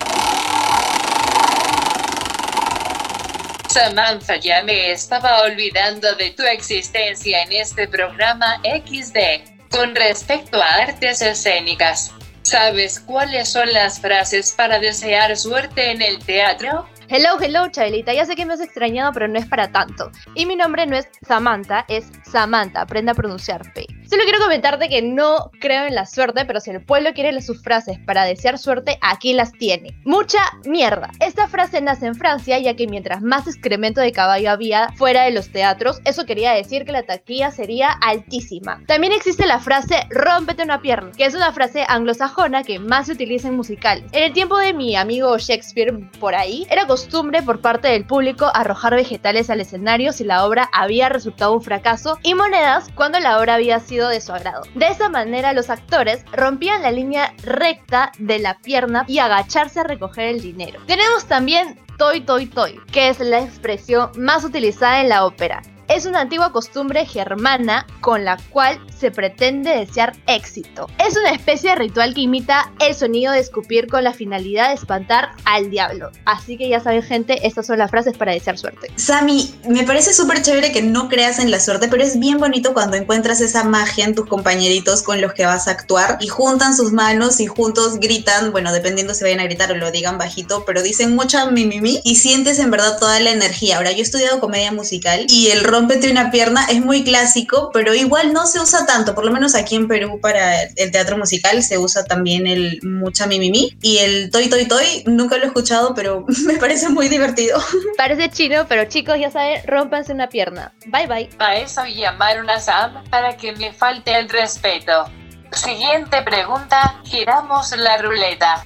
Samantha, 3.69 4.37
ya 4.37 4.63
me 4.63 4.91
estaba 4.91 5.43
olvidando 5.43 6.15
de 6.15 6.31
tu 6.31 6.43
existencia 6.43 7.43
en 7.43 7.51
este 7.51 7.87
programa 7.87 8.59
XD. 8.63 9.69
Con 9.69 9.93
respecto 9.93 10.59
a 10.59 10.75
artes 10.75 11.21
escénicas, 11.21 12.11
¿sabes 12.41 12.99
cuáles 12.99 13.49
son 13.49 13.71
las 13.71 13.99
frases 13.99 14.53
para 14.57 14.79
desear 14.79 15.37
suerte 15.37 15.91
en 15.91 16.01
el 16.01 16.17
teatro? 16.25 16.89
Hello, 17.11 17.39
hello, 17.41 17.67
Chabelita. 17.71 18.13
Ya 18.13 18.23
sé 18.23 18.35
que 18.35 18.45
me 18.45 18.53
has 18.53 18.61
extrañado, 18.61 19.11
pero 19.13 19.27
no 19.27 19.39
es 19.39 19.47
para 19.47 19.71
tanto. 19.71 20.11
Y 20.35 20.45
mi 20.45 20.55
nombre 20.55 20.85
no 20.85 20.95
es 20.95 21.09
Samantha, 21.27 21.83
es 21.87 22.11
Samantha. 22.23 22.81
Aprende 22.81 23.11
a 23.11 23.15
pronunciar 23.15 23.73
P. 23.73 23.87
Solo 24.09 24.23
quiero 24.23 24.39
comentarte 24.39 24.89
que 24.89 25.03
no 25.03 25.51
creo 25.59 25.85
en 25.85 25.93
la 25.93 26.07
suerte, 26.07 26.43
pero 26.45 26.59
si 26.59 26.71
el 26.71 26.83
pueblo 26.83 27.13
quiere 27.13 27.39
sus 27.43 27.61
frases 27.61 27.99
para 28.07 28.23
desear 28.23 28.57
suerte, 28.57 28.97
aquí 29.01 29.33
las 29.33 29.51
tiene. 29.51 29.93
Mucha 30.03 30.39
mierda. 30.65 31.11
Esta 31.19 31.47
frase 31.47 31.79
nace 31.79 32.07
en 32.07 32.15
Francia, 32.15 32.57
ya 32.57 32.75
que 32.75 32.87
mientras 32.87 33.21
más 33.21 33.45
excremento 33.45 34.01
de 34.01 34.11
caballo 34.11 34.49
había 34.49 34.89
fuera 34.95 35.25
de 35.25 35.31
los 35.31 35.51
teatros, 35.51 36.01
eso 36.05 36.25
quería 36.25 36.53
decir 36.53 36.85
que 36.85 36.91
la 36.91 37.03
taquilla 37.03 37.51
sería 37.51 37.91
altísima. 37.91 38.81
También 38.87 39.13
existe 39.13 39.45
la 39.45 39.59
frase 39.59 40.07
rómpete 40.09 40.63
una 40.63 40.81
pierna, 40.81 41.11
que 41.15 41.25
es 41.25 41.35
una 41.35 41.53
frase 41.53 41.85
anglosajona 41.87 42.63
que 42.63 42.79
más 42.79 43.05
se 43.05 43.13
utiliza 43.13 43.49
en 43.49 43.57
musicales. 43.57 44.05
En 44.11 44.23
el 44.23 44.33
tiempo 44.33 44.57
de 44.57 44.73
mi 44.73 44.95
amigo 44.95 45.37
Shakespeare, 45.37 45.93
por 46.19 46.33
ahí, 46.33 46.65
era 46.71 46.87
costumbre 46.87 47.43
por 47.43 47.61
parte 47.61 47.89
del 47.89 48.07
público 48.07 48.49
arrojar 48.55 48.95
vegetales 48.95 49.51
al 49.51 49.61
escenario 49.61 50.13
si 50.13 50.23
la 50.23 50.47
obra 50.47 50.67
había 50.73 51.09
resultado 51.09 51.53
un 51.53 51.61
fracaso 51.61 52.17
y 52.23 52.33
monedas 52.33 52.87
cuando 52.95 53.19
la 53.19 53.39
obra 53.39 53.53
había 53.53 53.79
sido 53.79 53.98
de 54.07 54.21
su 54.21 54.31
agrado. 54.31 54.63
De 54.75 54.87
esa 54.87 55.09
manera 55.09 55.53
los 55.53 55.69
actores 55.69 56.23
rompían 56.31 56.81
la 56.81 56.91
línea 56.91 57.33
recta 57.43 58.11
de 58.17 58.39
la 58.39 58.59
pierna 58.59 59.05
y 59.07 59.19
agacharse 59.19 59.81
a 59.81 59.83
recoger 59.83 60.27
el 60.27 60.41
dinero. 60.41 60.79
Tenemos 60.87 61.25
también 61.25 61.79
toy 61.97 62.21
toy 62.21 62.45
toy, 62.45 62.79
que 62.91 63.09
es 63.09 63.19
la 63.19 63.39
expresión 63.39 64.11
más 64.15 64.43
utilizada 64.43 65.01
en 65.01 65.09
la 65.09 65.25
ópera 65.25 65.61
es 65.89 66.05
una 66.05 66.21
antigua 66.21 66.51
costumbre 66.51 67.05
germana 67.05 67.85
con 67.99 68.23
la 68.23 68.37
cual 68.51 68.79
se 68.97 69.09
pretende 69.09 69.71
desear 69.71 70.15
éxito. 70.27 70.87
Es 70.99 71.17
una 71.17 71.31
especie 71.31 71.71
de 71.71 71.75
ritual 71.75 72.13
que 72.13 72.21
imita 72.21 72.71
el 72.79 72.93
sonido 72.93 73.33
de 73.33 73.39
escupir 73.39 73.87
con 73.87 74.03
la 74.03 74.13
finalidad 74.13 74.69
de 74.69 74.75
espantar 74.75 75.31
al 75.45 75.71
diablo. 75.71 76.11
Así 76.25 76.57
que 76.57 76.69
ya 76.69 76.79
saben 76.79 77.01
gente, 77.01 77.47
estas 77.47 77.65
son 77.65 77.79
las 77.79 77.89
frases 77.89 78.15
para 78.15 78.33
desear 78.33 78.57
suerte. 78.57 78.91
Sammy, 78.95 79.53
me 79.67 79.83
parece 79.83 80.13
súper 80.13 80.43
chévere 80.43 80.71
que 80.71 80.83
no 80.83 81.09
creas 81.09 81.39
en 81.39 81.49
la 81.49 81.59
suerte, 81.59 81.87
pero 81.87 82.03
es 82.03 82.19
bien 82.19 82.37
bonito 82.37 82.73
cuando 82.73 82.95
encuentras 82.95 83.41
esa 83.41 83.63
magia 83.63 84.05
en 84.05 84.13
tus 84.13 84.27
compañeritos 84.27 85.01
con 85.01 85.19
los 85.21 85.33
que 85.33 85.45
vas 85.45 85.67
a 85.67 85.71
actuar 85.71 86.17
y 86.21 86.27
juntan 86.27 86.75
sus 86.75 86.91
manos 86.91 87.39
y 87.39 87.47
juntos 87.47 87.99
gritan, 87.99 88.51
bueno, 88.51 88.71
dependiendo 88.71 89.15
si 89.15 89.23
vayan 89.23 89.39
a 89.39 89.45
gritar 89.45 89.71
o 89.71 89.75
lo 89.75 89.89
digan 89.89 90.19
bajito, 90.19 90.63
pero 90.65 90.83
dicen 90.83 91.15
mucha 91.15 91.47
mimimi 91.49 91.99
y 92.03 92.17
sientes 92.17 92.59
en 92.59 92.69
verdad 92.69 92.99
toda 92.99 93.19
la 93.19 93.31
energía. 93.31 93.77
Ahora, 93.77 93.91
yo 93.91 93.99
he 93.99 94.01
estudiado 94.01 94.39
comedia 94.39 94.71
musical 94.71 95.25
y 95.29 95.47
el 95.47 95.63
rómpete 95.79 96.11
una 96.11 96.29
pierna 96.29 96.65
es 96.69 96.83
muy 96.83 97.05
clásico, 97.05 97.69
pero 97.71 97.95
igual 97.95 98.33
no 98.33 98.45
se 98.45 98.59
usa 98.59 98.85
tanto, 98.85 99.15
por 99.15 99.23
lo 99.23 99.31
menos 99.31 99.55
aquí 99.55 99.75
en 99.75 99.87
Perú 99.87 100.19
para 100.21 100.63
el 100.63 100.91
teatro 100.91 101.17
musical 101.17 101.63
se 101.63 101.77
usa 101.77 102.03
también 102.03 102.47
el 102.47 102.79
mucha 102.83 103.27
mimimi 103.27 103.77
y 103.81 103.99
el 103.99 104.29
toy 104.29 104.49
toy 104.49 104.67
toy, 104.67 105.03
nunca 105.05 105.37
lo 105.37 105.43
he 105.43 105.47
escuchado, 105.47 105.93
pero 105.95 106.25
me 106.45 106.55
parece 106.55 106.89
muy 106.89 107.07
divertido. 107.07 107.61
Parece 107.97 108.29
chino, 108.29 108.65
pero 108.67 108.85
chicos, 108.85 109.17
ya 109.19 109.31
saben, 109.31 109.61
rómpanse 109.65 110.11
una 110.11 110.27
pierna. 110.27 110.73
Bye 110.87 111.07
bye. 111.07 111.29
Para 111.37 111.59
eso 111.59 111.85
llamaron 111.85 112.49
a 112.49 112.59
Sam 112.59 113.03
para 113.09 113.37
que 113.37 113.53
me 113.53 113.71
falte 113.71 114.17
el 114.17 114.29
respeto. 114.29 115.05
Siguiente 115.51 116.21
pregunta, 116.23 116.99
giramos 117.05 117.71
la 117.77 117.97
ruleta. 117.97 118.65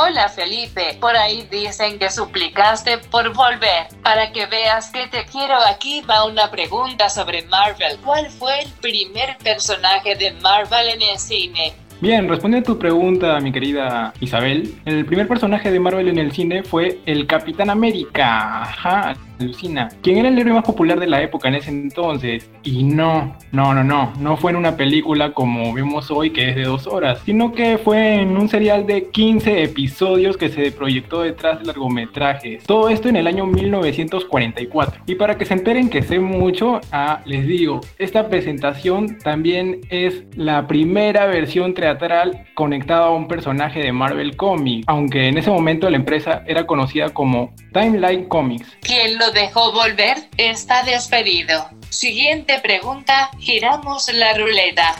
Hola 0.00 0.28
Felipe, 0.28 0.96
por 1.00 1.16
ahí 1.16 1.48
dicen 1.50 1.98
que 1.98 2.08
suplicaste 2.08 2.98
por 3.10 3.34
volver. 3.34 3.88
Para 4.00 4.30
que 4.30 4.46
veas 4.46 4.92
que 4.92 5.08
te 5.08 5.24
quiero, 5.24 5.56
aquí 5.68 6.02
va 6.02 6.24
una 6.24 6.48
pregunta 6.52 7.08
sobre 7.08 7.42
Marvel. 7.46 7.98
¿Cuál 8.04 8.30
fue 8.30 8.60
el 8.60 8.68
primer 8.80 9.36
personaje 9.38 10.14
de 10.14 10.34
Marvel 10.34 10.90
en 10.90 11.02
el 11.02 11.18
cine? 11.18 11.72
Bien, 12.00 12.28
respondiendo 12.28 12.70
a 12.70 12.74
tu 12.74 12.78
pregunta, 12.78 13.40
mi 13.40 13.50
querida 13.50 14.14
Isabel, 14.20 14.80
el 14.84 15.04
primer 15.04 15.26
personaje 15.26 15.72
de 15.72 15.80
Marvel 15.80 16.06
en 16.06 16.18
el 16.20 16.30
cine 16.30 16.62
fue 16.62 17.00
el 17.04 17.26
Capitán 17.26 17.68
América. 17.68 18.62
Ajá, 18.62 19.16
alucina. 19.40 19.88
¿Quién 20.02 20.18
era 20.18 20.28
el 20.28 20.38
héroe 20.38 20.54
más 20.54 20.64
popular 20.64 20.98
de 20.98 21.06
la 21.06 21.22
época 21.22 21.48
en 21.48 21.54
ese 21.54 21.70
entonces? 21.70 22.50
Y 22.62 22.84
no, 22.84 23.36
no, 23.52 23.74
no, 23.74 23.84
no, 23.84 24.12
no 24.18 24.36
fue 24.36 24.50
en 24.50 24.56
una 24.56 24.76
película 24.76 25.32
como 25.32 25.72
vemos 25.72 26.10
hoy 26.10 26.30
que 26.30 26.50
es 26.50 26.56
de 26.56 26.64
dos 26.64 26.86
horas, 26.86 27.20
sino 27.24 27.52
que 27.52 27.78
fue 27.78 28.14
en 28.14 28.36
un 28.36 28.48
serial 28.48 28.86
de 28.86 29.10
15 29.10 29.62
episodios 29.62 30.36
que 30.36 30.48
se 30.48 30.72
proyectó 30.72 31.22
detrás 31.22 31.60
de 31.60 31.66
largometrajes. 31.66 32.64
Todo 32.64 32.88
esto 32.88 33.08
en 33.08 33.16
el 33.16 33.26
año 33.26 33.46
1944. 33.46 35.02
Y 35.06 35.14
para 35.14 35.36
que 35.36 35.44
se 35.44 35.54
enteren 35.54 35.88
que 35.88 36.02
sé 36.02 36.18
mucho, 36.18 36.80
ah, 36.92 37.22
les 37.24 37.46
digo, 37.46 37.80
esta 37.98 38.28
presentación 38.28 39.18
también 39.18 39.80
es 39.90 40.24
la 40.36 40.66
primera 40.66 41.26
versión 41.26 41.74
teatral 41.74 42.46
conectada 42.54 43.06
a 43.06 43.10
un 43.10 43.28
personaje 43.28 43.80
de 43.80 43.92
Marvel 43.92 44.36
Comics, 44.36 44.84
aunque 44.88 45.28
en 45.28 45.38
ese 45.38 45.50
momento 45.50 45.88
la 45.90 45.96
empresa 45.96 46.42
era 46.46 46.66
conocida 46.66 47.10
como 47.10 47.52
Timeline 47.78 48.26
Comics. 48.26 48.66
¿Quién 48.80 49.18
lo 49.18 49.30
dejó 49.30 49.70
volver? 49.70 50.28
Está 50.36 50.82
despedido. 50.82 51.70
Siguiente 51.90 52.58
pregunta, 52.58 53.30
giramos 53.38 54.12
la 54.12 54.34
ruleta. 54.34 54.96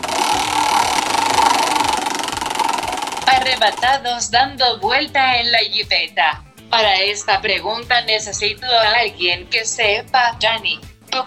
Arrebatados 3.27 4.31
dando 4.31 4.79
vuelta 4.79 5.41
en 5.41 5.51
la 5.51 5.59
jipeta. 5.59 6.45
Para 6.71 7.01
esta 7.01 7.41
pregunta 7.41 8.01
necesito 8.03 8.67
a 8.67 9.01
alguien 9.01 9.49
que 9.49 9.65
sepa, 9.65 10.39
Jani. 10.41 10.79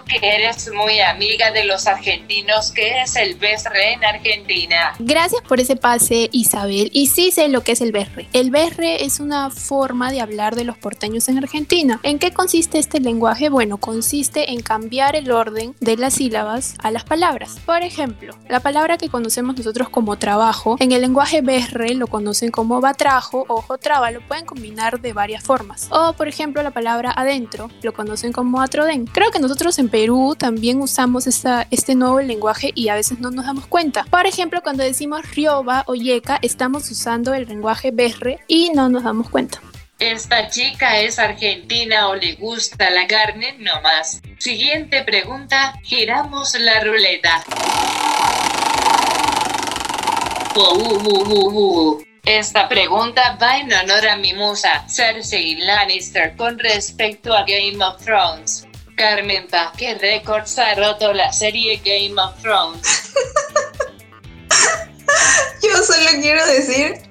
Que 0.06 0.18
eres 0.22 0.70
muy 0.72 1.00
amiga 1.00 1.50
de 1.52 1.64
los 1.64 1.86
argentinos, 1.86 2.70
¿qué 2.72 3.02
es 3.02 3.16
el 3.16 3.34
BESRE 3.34 3.92
en 3.92 4.04
Argentina? 4.04 4.94
Gracias 4.98 5.42
por 5.42 5.60
ese 5.60 5.76
pase, 5.76 6.28
Isabel. 6.32 6.90
Y 6.92 7.06
sí 7.06 7.30
sé 7.30 7.48
lo 7.48 7.62
que 7.62 7.72
es 7.72 7.80
el 7.80 7.92
BESRE. 7.92 8.28
El 8.32 8.50
BESRE 8.50 9.04
es 9.04 9.20
una 9.20 9.50
forma 9.50 10.10
de 10.10 10.20
hablar 10.20 10.54
de 10.54 10.64
los 10.64 10.76
porteños 10.76 11.28
en 11.28 11.38
Argentina. 11.38 12.00
¿En 12.02 12.18
qué 12.18 12.32
consiste 12.32 12.78
este 12.78 13.00
lenguaje? 13.00 13.48
Bueno, 13.48 13.78
consiste 13.78 14.52
en 14.52 14.60
cambiar 14.60 15.16
el 15.16 15.30
orden 15.30 15.74
de 15.80 15.96
las 15.96 16.14
sílabas 16.14 16.74
a 16.82 16.90
las 16.90 17.04
palabras. 17.04 17.58
Por 17.64 17.82
ejemplo, 17.82 18.36
la 18.48 18.60
palabra 18.60 18.98
que 18.98 19.08
conocemos 19.08 19.56
nosotros 19.56 19.88
como 19.88 20.16
trabajo, 20.18 20.76
en 20.80 20.92
el 20.92 21.00
lenguaje 21.00 21.40
BESRE 21.40 21.94
lo 21.94 22.06
conocen 22.06 22.50
como 22.50 22.80
batrajo 22.80 23.44
o 23.48 23.62
jotraba. 23.62 24.10
Lo 24.10 24.26
pueden 24.26 24.44
combinar 24.44 25.00
de 25.00 25.12
varias 25.12 25.42
formas. 25.42 25.88
O, 25.90 26.12
por 26.12 26.28
ejemplo, 26.28 26.62
la 26.62 26.70
palabra 26.70 27.12
adentro 27.14 27.70
lo 27.82 27.92
conocen 27.92 28.32
como 28.32 28.60
atrodén. 28.60 29.06
Creo 29.06 29.30
que 29.30 29.38
nosotros 29.38 29.78
Perú 29.88 30.34
también 30.38 30.80
usamos 30.80 31.26
esta, 31.26 31.66
este 31.70 31.94
nuevo 31.94 32.20
lenguaje 32.20 32.72
y 32.74 32.88
a 32.88 32.94
veces 32.94 33.20
no 33.20 33.30
nos 33.30 33.46
damos 33.46 33.66
cuenta. 33.66 34.04
Por 34.10 34.26
ejemplo, 34.26 34.60
cuando 34.62 34.82
decimos 34.82 35.22
rioba 35.34 35.84
o 35.86 35.94
yeca, 35.94 36.38
estamos 36.42 36.90
usando 36.90 37.34
el 37.34 37.46
lenguaje 37.48 37.90
berre 37.90 38.40
y 38.48 38.70
no 38.70 38.88
nos 38.88 39.04
damos 39.04 39.28
cuenta. 39.28 39.60
¿Esta 39.98 40.48
chica 40.48 40.98
es 40.98 41.20
argentina 41.20 42.08
o 42.08 42.16
le 42.16 42.34
gusta 42.34 42.90
la 42.90 43.06
carne? 43.06 43.54
No 43.60 43.80
más. 43.82 44.20
Siguiente 44.38 45.04
pregunta, 45.04 45.74
giramos 45.84 46.54
la 46.58 46.82
ruleta. 46.82 47.44
Uh, 50.56 50.60
uh, 50.60 51.92
uh, 51.94 52.04
Esta 52.24 52.68
pregunta 52.68 53.38
va 53.40 53.58
en 53.58 53.72
honor 53.72 54.06
a 54.08 54.16
mi 54.16 54.32
musa, 54.34 54.84
Cersei 54.88 55.56
Lannister, 55.56 56.36
con 56.36 56.58
respecto 56.58 57.32
a 57.32 57.44
Game 57.44 57.82
of 57.84 58.04
Thrones. 58.04 58.66
Carmen, 59.02 59.48
¿pa 59.48 59.72
qué 59.76 59.94
récords 59.94 60.56
ha 60.60 60.76
roto 60.76 61.12
la 61.12 61.32
serie 61.32 61.82
Game 61.84 62.14
of 62.22 62.40
Thrones? 62.40 63.12
Yo 65.60 65.76
solo 65.82 66.08
quiero 66.20 66.46
decir 66.46 67.02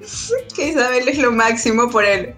que 0.56 0.68
Isabel 0.70 1.10
es 1.10 1.18
lo 1.18 1.34
máximo 1.34 1.90
por 1.90 2.06
él. 2.06 2.34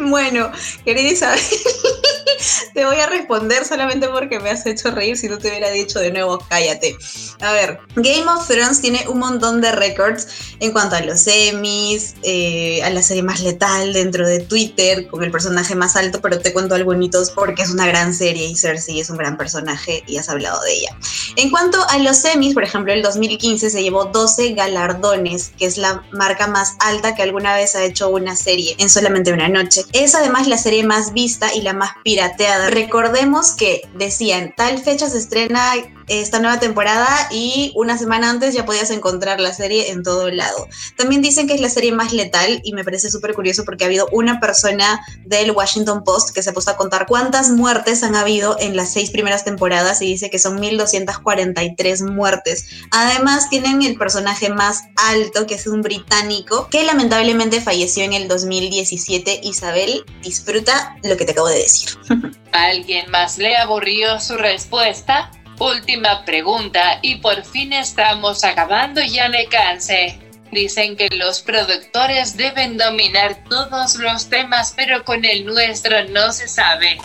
Bueno, 0.00 0.50
querida 0.84 1.10
Isabel, 1.10 1.40
te 2.74 2.84
voy 2.84 2.96
a 2.96 3.06
responder 3.06 3.64
solamente 3.64 4.08
porque 4.08 4.38
me 4.40 4.50
has 4.50 4.66
hecho 4.66 4.90
reír. 4.90 5.16
Si 5.16 5.28
no 5.28 5.38
te 5.38 5.48
hubiera 5.48 5.70
dicho 5.70 5.98
de 5.98 6.12
nuevo, 6.12 6.38
cállate. 6.48 6.96
A 7.40 7.52
ver, 7.52 7.78
Game 7.96 8.26
of 8.30 8.46
Thrones 8.46 8.80
tiene 8.80 9.06
un 9.08 9.18
montón 9.18 9.60
de 9.60 9.72
récords 9.72 10.28
en 10.60 10.72
cuanto 10.72 10.96
a 10.96 11.00
los 11.00 11.26
Emmys, 11.26 12.14
eh, 12.22 12.82
a 12.82 12.90
la 12.90 13.02
serie 13.02 13.22
más 13.22 13.40
letal 13.40 13.92
dentro 13.92 14.26
de 14.26 14.40
Twitter, 14.40 15.06
con 15.08 15.22
el 15.22 15.30
personaje 15.30 15.74
más 15.74 15.96
alto, 15.96 16.20
pero 16.20 16.38
te 16.40 16.52
cuento 16.52 16.74
algo 16.74 16.92
porque 17.34 17.62
es 17.62 17.70
una 17.70 17.86
gran 17.86 18.14
serie 18.14 18.46
y 18.46 18.56
Cersei 18.56 19.00
es 19.00 19.10
un 19.10 19.16
gran 19.16 19.36
personaje 19.36 20.02
y 20.06 20.16
has 20.16 20.28
hablado 20.28 20.60
de 20.62 20.72
ella. 20.74 20.96
En 21.36 21.50
cuanto 21.50 21.78
a 21.88 21.98
los 21.98 22.24
Emmys, 22.24 22.54
por 22.54 22.64
ejemplo, 22.64 22.92
el 22.92 23.02
2015 23.02 23.70
se 23.70 23.82
llevó 23.82 24.06
12 24.06 24.54
galardones, 24.54 25.52
que 25.58 25.66
es 25.66 25.78
la 25.78 26.02
marca 26.12 26.46
más 26.46 26.74
alta 26.80 27.14
que 27.14 27.22
alguna 27.22 27.54
vez 27.54 27.74
ha 27.74 27.84
hecho 27.84 28.08
una 28.08 28.36
serie 28.36 28.74
en 28.78 28.90
solamente 28.90 29.32
una 29.32 29.48
noche. 29.48 29.84
Es 29.92 30.14
además 30.14 30.46
la 30.46 30.58
serie 30.58 30.84
más 30.84 31.12
vista 31.12 31.54
y 31.54 31.62
la 31.62 31.72
más 31.72 31.92
pirateada. 32.04 32.70
Recordemos 32.70 33.52
que 33.52 33.82
decían, 33.94 34.54
tal 34.56 34.78
fecha 34.78 35.08
se 35.08 35.18
estrena 35.18 35.72
esta 36.08 36.40
nueva 36.40 36.58
temporada 36.58 37.08
y 37.30 37.72
una 37.74 37.98
semana 37.98 38.30
antes 38.30 38.54
ya 38.54 38.64
podías 38.64 38.90
encontrar 38.90 39.40
la 39.40 39.52
serie 39.52 39.90
en 39.90 40.02
todo 40.02 40.30
lado. 40.30 40.68
También 40.96 41.22
dicen 41.22 41.46
que 41.46 41.54
es 41.54 41.60
la 41.60 41.68
serie 41.68 41.92
más 41.92 42.12
letal 42.12 42.60
y 42.64 42.72
me 42.72 42.84
parece 42.84 43.10
súper 43.10 43.34
curioso 43.34 43.64
porque 43.64 43.84
ha 43.84 43.86
habido 43.86 44.08
una 44.12 44.40
persona 44.40 45.00
del 45.24 45.50
Washington 45.52 46.04
Post 46.04 46.34
que 46.34 46.42
se 46.42 46.50
ha 46.50 46.52
puesto 46.52 46.70
a 46.70 46.76
contar 46.76 47.06
cuántas 47.06 47.50
muertes 47.50 48.02
han 48.02 48.14
habido 48.14 48.56
en 48.60 48.76
las 48.76 48.92
seis 48.92 49.10
primeras 49.10 49.44
temporadas 49.44 50.00
y 50.02 50.06
dice 50.06 50.30
que 50.30 50.38
son 50.38 50.60
1243 50.60 52.02
muertes. 52.02 52.66
Además 52.90 53.48
tienen 53.50 53.82
el 53.82 53.96
personaje 53.96 54.50
más 54.50 54.84
alto 54.96 55.46
que 55.46 55.54
es 55.54 55.66
un 55.66 55.82
británico 55.82 56.68
que 56.70 56.82
lamentablemente 56.84 57.60
falleció 57.60 58.04
en 58.04 58.12
el 58.12 58.28
2017. 58.28 59.40
Isabel, 59.42 60.04
disfruta 60.22 60.96
lo 61.02 61.16
que 61.16 61.24
te 61.24 61.32
acabo 61.32 61.48
de 61.48 61.58
decir. 61.58 61.90
¿Alguien 62.52 63.10
más 63.10 63.38
le 63.38 63.56
aburrió 63.56 64.18
su 64.20 64.36
respuesta? 64.36 65.30
Última 65.58 66.24
pregunta 66.24 67.00
y 67.02 67.16
por 67.16 67.42
fin 67.44 67.72
estamos 67.72 68.44
acabando, 68.44 69.00
ya 69.02 69.28
me 69.28 69.46
cansé. 69.46 70.18
Dicen 70.52 70.96
que 70.96 71.08
los 71.10 71.42
productores 71.42 72.36
deben 72.36 72.78
dominar 72.78 73.42
todos 73.48 73.96
los 73.96 74.28
temas, 74.28 74.72
pero 74.76 75.04
con 75.04 75.24
el 75.24 75.44
nuestro 75.44 76.08
no 76.10 76.32
se 76.32 76.46
sabe. 76.46 76.98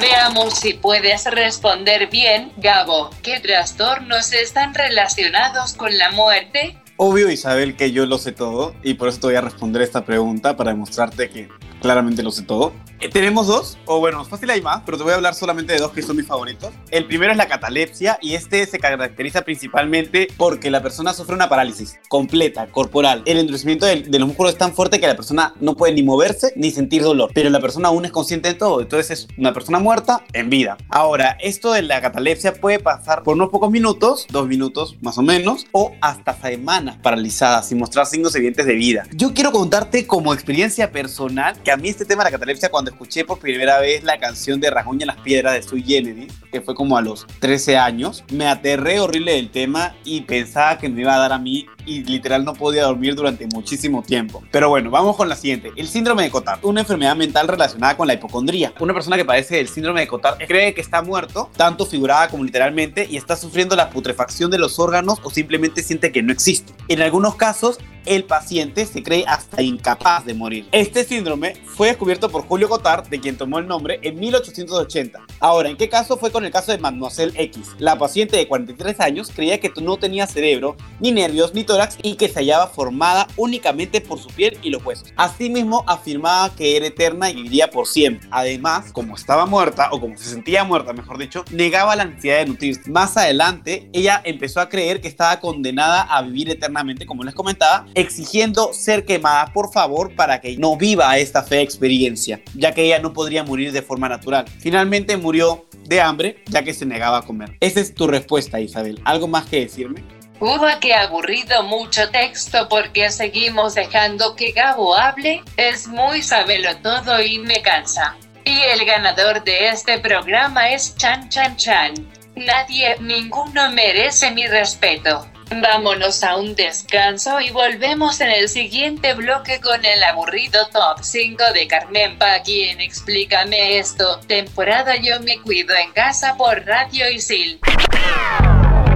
Veamos 0.00 0.58
si 0.58 0.72
puedes 0.72 1.26
responder 1.26 2.08
bien, 2.08 2.50
Gabo. 2.56 3.10
¿Qué 3.22 3.38
trastornos 3.38 4.32
están 4.32 4.72
relacionados 4.72 5.74
con 5.74 5.96
la 5.98 6.10
muerte? 6.12 6.78
Obvio, 6.96 7.30
Isabel, 7.30 7.76
que 7.76 7.92
yo 7.92 8.06
lo 8.06 8.16
sé 8.16 8.32
todo 8.32 8.74
y 8.82 8.94
por 8.94 9.08
eso 9.08 9.20
te 9.20 9.26
voy 9.26 9.36
a 9.36 9.42
responder 9.42 9.82
esta 9.82 10.06
pregunta 10.06 10.56
para 10.56 10.70
demostrarte 10.70 11.28
que 11.28 11.48
claramente 11.82 12.22
lo 12.22 12.30
sé 12.30 12.42
todo. 12.42 12.72
Eh, 13.02 13.08
tenemos 13.08 13.48
dos, 13.48 13.78
o 13.84 13.98
bueno, 13.98 14.24
fácil 14.24 14.48
hay 14.50 14.62
más, 14.62 14.82
pero 14.86 14.96
te 14.96 15.02
voy 15.02 15.10
a 15.12 15.16
hablar 15.16 15.34
solamente 15.34 15.72
de 15.72 15.80
dos 15.80 15.90
que 15.90 16.02
son 16.02 16.16
mis 16.16 16.24
favoritos. 16.24 16.72
El 16.92 17.04
primero 17.04 17.32
es 17.32 17.36
la 17.36 17.48
catalepsia 17.48 18.16
y 18.22 18.34
este 18.34 18.64
se 18.64 18.78
caracteriza 18.78 19.42
principalmente 19.42 20.28
porque 20.36 20.70
la 20.70 20.80
persona 20.82 21.12
sufre 21.12 21.34
una 21.34 21.48
parálisis 21.48 21.98
completa, 22.08 22.68
corporal. 22.68 23.24
El 23.26 23.38
endurecimiento 23.38 23.86
de, 23.86 24.02
de 24.02 24.18
los 24.20 24.28
músculos 24.28 24.52
es 24.52 24.58
tan 24.58 24.72
fuerte 24.72 25.00
que 25.00 25.08
la 25.08 25.16
persona 25.16 25.52
no 25.58 25.74
puede 25.74 25.94
ni 25.94 26.04
moverse 26.04 26.52
ni 26.54 26.70
sentir 26.70 27.02
dolor, 27.02 27.32
pero 27.34 27.50
la 27.50 27.58
persona 27.58 27.88
aún 27.88 28.04
es 28.04 28.12
consciente 28.12 28.46
de 28.46 28.54
todo, 28.54 28.80
entonces 28.80 29.10
es 29.10 29.28
una 29.36 29.52
persona 29.52 29.80
muerta 29.80 30.24
en 30.32 30.48
vida. 30.48 30.76
Ahora, 30.88 31.36
esto 31.40 31.72
de 31.72 31.82
la 31.82 32.00
catalepsia 32.00 32.54
puede 32.54 32.78
pasar 32.78 33.24
por 33.24 33.34
unos 33.34 33.50
pocos 33.50 33.72
minutos, 33.72 34.28
dos 34.30 34.46
minutos 34.46 34.96
más 35.00 35.18
o 35.18 35.22
menos, 35.22 35.66
o 35.72 35.92
hasta 36.00 36.34
semanas 36.40 36.98
paralizadas 37.02 37.66
sin 37.66 37.78
mostrar 37.78 38.06
signos 38.06 38.36
evidentes 38.36 38.64
de 38.64 38.74
vida. 38.74 39.08
Yo 39.12 39.34
quiero 39.34 39.50
contarte 39.50 40.06
como 40.06 40.32
experiencia 40.32 40.92
personal 40.92 41.60
que 41.64 41.72
a 41.72 41.76
mí 41.76 41.88
este 41.88 42.04
tema 42.04 42.22
de 42.22 42.30
la 42.30 42.38
catalepsia 42.38 42.70
cuando 42.70 42.91
escuché 42.92 43.24
por 43.24 43.38
primera 43.38 43.80
vez 43.80 44.04
la 44.04 44.18
canción 44.18 44.60
de 44.60 44.70
Rajuña 44.70 45.06
las 45.06 45.16
Piedras 45.16 45.54
de 45.54 45.62
Sui 45.62 45.82
Generis, 45.82 46.32
que 46.50 46.60
fue 46.60 46.74
como 46.74 46.96
a 46.96 47.02
los 47.02 47.26
13 47.40 47.76
años, 47.76 48.24
me 48.32 48.46
aterré 48.46 49.00
horrible 49.00 49.32
del 49.32 49.50
tema 49.50 49.94
y 50.04 50.22
pensaba 50.22 50.78
que 50.78 50.88
me 50.88 51.00
iba 51.00 51.14
a 51.14 51.18
dar 51.18 51.32
a 51.32 51.38
mí 51.38 51.66
y 51.86 52.04
literal 52.04 52.44
no 52.44 52.54
podía 52.54 52.84
dormir 52.84 53.14
durante 53.14 53.46
muchísimo 53.46 54.02
tiempo. 54.02 54.42
Pero 54.50 54.68
bueno, 54.68 54.90
vamos 54.90 55.16
con 55.16 55.28
la 55.28 55.36
siguiente. 55.36 55.72
El 55.76 55.88
síndrome 55.88 56.24
de 56.24 56.30
Cotard, 56.30 56.64
una 56.64 56.80
enfermedad 56.80 57.16
mental 57.16 57.48
relacionada 57.48 57.96
con 57.96 58.06
la 58.06 58.14
hipocondría. 58.14 58.72
Una 58.80 58.94
persona 58.94 59.16
que 59.16 59.24
padece 59.24 59.56
del 59.56 59.68
síndrome 59.68 60.00
de 60.00 60.08
Cotard 60.08 60.38
cree 60.46 60.74
que 60.74 60.80
está 60.80 61.02
muerto, 61.02 61.50
tanto 61.56 61.86
figurada 61.86 62.28
como 62.28 62.44
literalmente, 62.44 63.06
y 63.08 63.16
está 63.16 63.36
sufriendo 63.36 63.76
la 63.76 63.90
putrefacción 63.90 64.50
de 64.50 64.58
los 64.58 64.78
órganos 64.78 65.18
o 65.22 65.30
simplemente 65.30 65.82
siente 65.82 66.12
que 66.12 66.22
no 66.22 66.32
existe. 66.32 66.72
En 66.88 67.02
algunos 67.02 67.36
casos, 67.36 67.78
el 68.04 68.24
paciente 68.24 68.84
se 68.86 69.02
cree 69.02 69.24
hasta 69.26 69.62
incapaz 69.62 70.24
de 70.24 70.34
morir. 70.34 70.66
Este 70.72 71.04
síndrome 71.04 71.54
fue 71.66 71.88
descubierto 71.88 72.28
por 72.28 72.42
Julio 72.42 72.68
Cotard, 72.68 73.06
de 73.08 73.20
quien 73.20 73.36
tomó 73.36 73.58
el 73.58 73.66
nombre, 73.66 74.00
en 74.02 74.18
1880. 74.18 75.20
Ahora, 75.40 75.68
¿en 75.68 75.76
qué 75.76 75.88
caso 75.88 76.16
fue 76.16 76.30
con 76.32 76.44
el 76.44 76.50
caso 76.50 76.72
de 76.72 76.78
Mademoiselle 76.78 77.32
X? 77.36 77.70
La 77.78 77.96
paciente 77.96 78.36
de 78.36 78.48
43 78.48 79.00
años 79.00 79.30
creía 79.34 79.60
que 79.60 79.72
no 79.80 79.96
tenía 79.96 80.26
cerebro, 80.26 80.76
ni 81.00 81.12
nervios, 81.12 81.54
ni 81.54 81.64
y 82.02 82.14
que 82.16 82.28
se 82.28 82.40
hallaba 82.40 82.66
formada 82.66 83.26
únicamente 83.36 84.00
por 84.00 84.18
su 84.18 84.28
piel 84.28 84.58
y 84.62 84.70
los 84.70 84.84
huesos. 84.84 85.12
Asimismo, 85.16 85.84
afirmaba 85.86 86.54
que 86.54 86.76
era 86.76 86.86
eterna 86.86 87.30
y 87.30 87.34
viviría 87.34 87.70
por 87.70 87.86
siempre. 87.86 88.28
Además, 88.30 88.92
como 88.92 89.14
estaba 89.14 89.46
muerta, 89.46 89.88
o 89.92 90.00
como 90.00 90.16
se 90.16 90.24
sentía 90.24 90.64
muerta, 90.64 90.92
mejor 90.92 91.18
dicho, 91.18 91.44
negaba 91.50 91.96
la 91.96 92.04
necesidad 92.04 92.38
de 92.38 92.46
nutrirse. 92.46 92.90
Más 92.90 93.16
adelante, 93.16 93.88
ella 93.92 94.20
empezó 94.24 94.60
a 94.60 94.68
creer 94.68 95.00
que 95.00 95.08
estaba 95.08 95.40
condenada 95.40 96.02
a 96.02 96.22
vivir 96.22 96.50
eternamente, 96.50 97.06
como 97.06 97.24
les 97.24 97.34
comentaba, 97.34 97.86
exigiendo 97.94 98.72
ser 98.72 99.04
quemada, 99.04 99.52
por 99.52 99.72
favor, 99.72 100.14
para 100.14 100.40
que 100.40 100.56
no 100.56 100.76
viva 100.76 101.16
esta 101.18 101.42
fea 101.42 101.60
experiencia, 101.60 102.40
ya 102.54 102.72
que 102.72 102.84
ella 102.84 102.98
no 102.98 103.12
podría 103.12 103.44
morir 103.44 103.72
de 103.72 103.82
forma 103.82 104.08
natural. 104.08 104.44
Finalmente 104.58 105.16
murió 105.16 105.66
de 105.86 106.00
hambre, 106.00 106.42
ya 106.46 106.62
que 106.62 106.74
se 106.74 106.86
negaba 106.86 107.18
a 107.18 107.22
comer. 107.22 107.56
Esa 107.60 107.80
es 107.80 107.94
tu 107.94 108.06
respuesta, 108.06 108.60
Isabel. 108.60 109.00
¿Algo 109.04 109.28
más 109.28 109.46
que 109.46 109.60
decirme? 109.60 110.02
Uva 110.44 110.80
que 110.80 110.92
aburrido 110.92 111.62
mucho 111.62 112.10
texto 112.10 112.68
porque 112.68 113.10
seguimos 113.10 113.76
dejando 113.76 114.34
que 114.34 114.50
Gabo 114.50 114.96
hable. 114.96 115.40
Es 115.56 115.86
muy 115.86 116.20
sabelo 116.20 116.76
todo 116.78 117.22
y 117.22 117.38
me 117.38 117.62
cansa. 117.62 118.16
Y 118.44 118.58
el 118.60 118.84
ganador 118.84 119.44
de 119.44 119.68
este 119.68 120.00
programa 120.00 120.70
es 120.70 120.96
Chan 120.96 121.28
Chan 121.28 121.56
Chan. 121.56 121.94
Nadie, 122.34 122.96
ninguno 122.98 123.70
merece 123.70 124.32
mi 124.32 124.48
respeto. 124.48 125.28
Vámonos 125.60 126.24
a 126.24 126.34
un 126.34 126.56
descanso 126.56 127.40
y 127.40 127.50
volvemos 127.50 128.20
en 128.20 128.30
el 128.32 128.48
siguiente 128.48 129.14
bloque 129.14 129.60
con 129.60 129.84
el 129.84 130.02
aburrido 130.02 130.66
top 130.72 131.04
5 131.04 131.52
de 131.54 131.68
Carmen 131.68 132.18
Paqui 132.18 132.64
en 132.64 132.80
Explícame 132.80 133.78
esto. 133.78 134.18
Temporada 134.26 134.96
Yo 134.96 135.20
me 135.20 135.40
cuido 135.40 135.72
en 135.76 135.92
casa 135.92 136.36
por 136.36 136.66
Radio 136.66 137.08
Isil. 137.08 137.60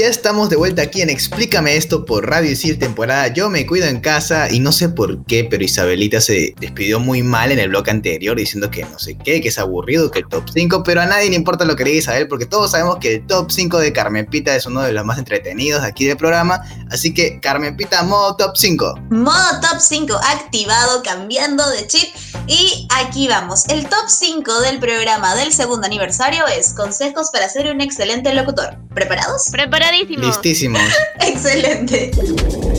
Y 0.00 0.02
estamos 0.04 0.48
de 0.48 0.56
vuelta 0.56 0.80
aquí 0.80 1.02
en 1.02 1.10
Explícame 1.10 1.76
esto 1.76 2.06
por 2.06 2.26
Radio 2.26 2.50
Isil 2.50 2.78
temporada 2.78 3.28
Yo 3.28 3.50
me 3.50 3.66
cuido 3.66 3.84
en 3.84 4.00
casa 4.00 4.50
y 4.50 4.58
no 4.58 4.72
sé 4.72 4.88
por 4.88 5.26
qué, 5.26 5.44
pero 5.44 5.62
Isabelita 5.62 6.22
se 6.22 6.54
despidió 6.58 6.98
muy 6.98 7.22
mal 7.22 7.52
en 7.52 7.58
el 7.58 7.68
bloque 7.68 7.90
anterior 7.90 8.38
diciendo 8.38 8.70
que 8.70 8.82
no 8.82 8.98
sé 8.98 9.18
qué, 9.18 9.42
que 9.42 9.48
es 9.48 9.58
aburrido, 9.58 10.10
que 10.10 10.20
el 10.20 10.28
top 10.28 10.44
5, 10.54 10.84
pero 10.84 11.02
a 11.02 11.06
nadie 11.06 11.28
le 11.28 11.36
importa 11.36 11.66
lo 11.66 11.76
que 11.76 11.84
diga 11.84 11.98
Isabel 11.98 12.28
porque 12.28 12.46
todos 12.46 12.70
sabemos 12.70 12.96
que 12.98 13.16
el 13.16 13.26
top 13.26 13.50
5 13.50 13.76
de 13.76 13.92
Carmen 13.92 14.24
Pita 14.24 14.56
es 14.56 14.64
uno 14.64 14.80
de 14.80 14.92
los 14.92 15.04
más 15.04 15.18
entretenidos 15.18 15.82
aquí 15.82 16.06
del 16.06 16.16
programa, 16.16 16.62
así 16.90 17.12
que 17.12 17.38
Carmen 17.38 17.76
Pita, 17.76 18.02
modo 18.02 18.36
top 18.36 18.56
5. 18.56 19.00
Modo 19.10 19.60
top 19.60 19.80
5 19.80 20.14
activado, 20.14 21.02
cambiando 21.02 21.68
de 21.68 21.86
chip. 21.86 22.08
Y 22.46 22.88
aquí 22.96 23.28
vamos. 23.28 23.68
El 23.68 23.86
top 23.86 24.08
5 24.08 24.60
del 24.62 24.80
programa 24.80 25.34
del 25.36 25.52
segundo 25.52 25.86
aniversario 25.86 26.46
es 26.46 26.72
consejos 26.72 27.30
para 27.32 27.48
ser 27.48 27.70
un 27.70 27.80
excelente 27.80 28.32
locutor. 28.34 28.78
¿Preparados? 28.94 29.50
Preparadísimos. 29.90 30.26
Listísimos. 30.26 30.82
Excelente. 31.20 32.10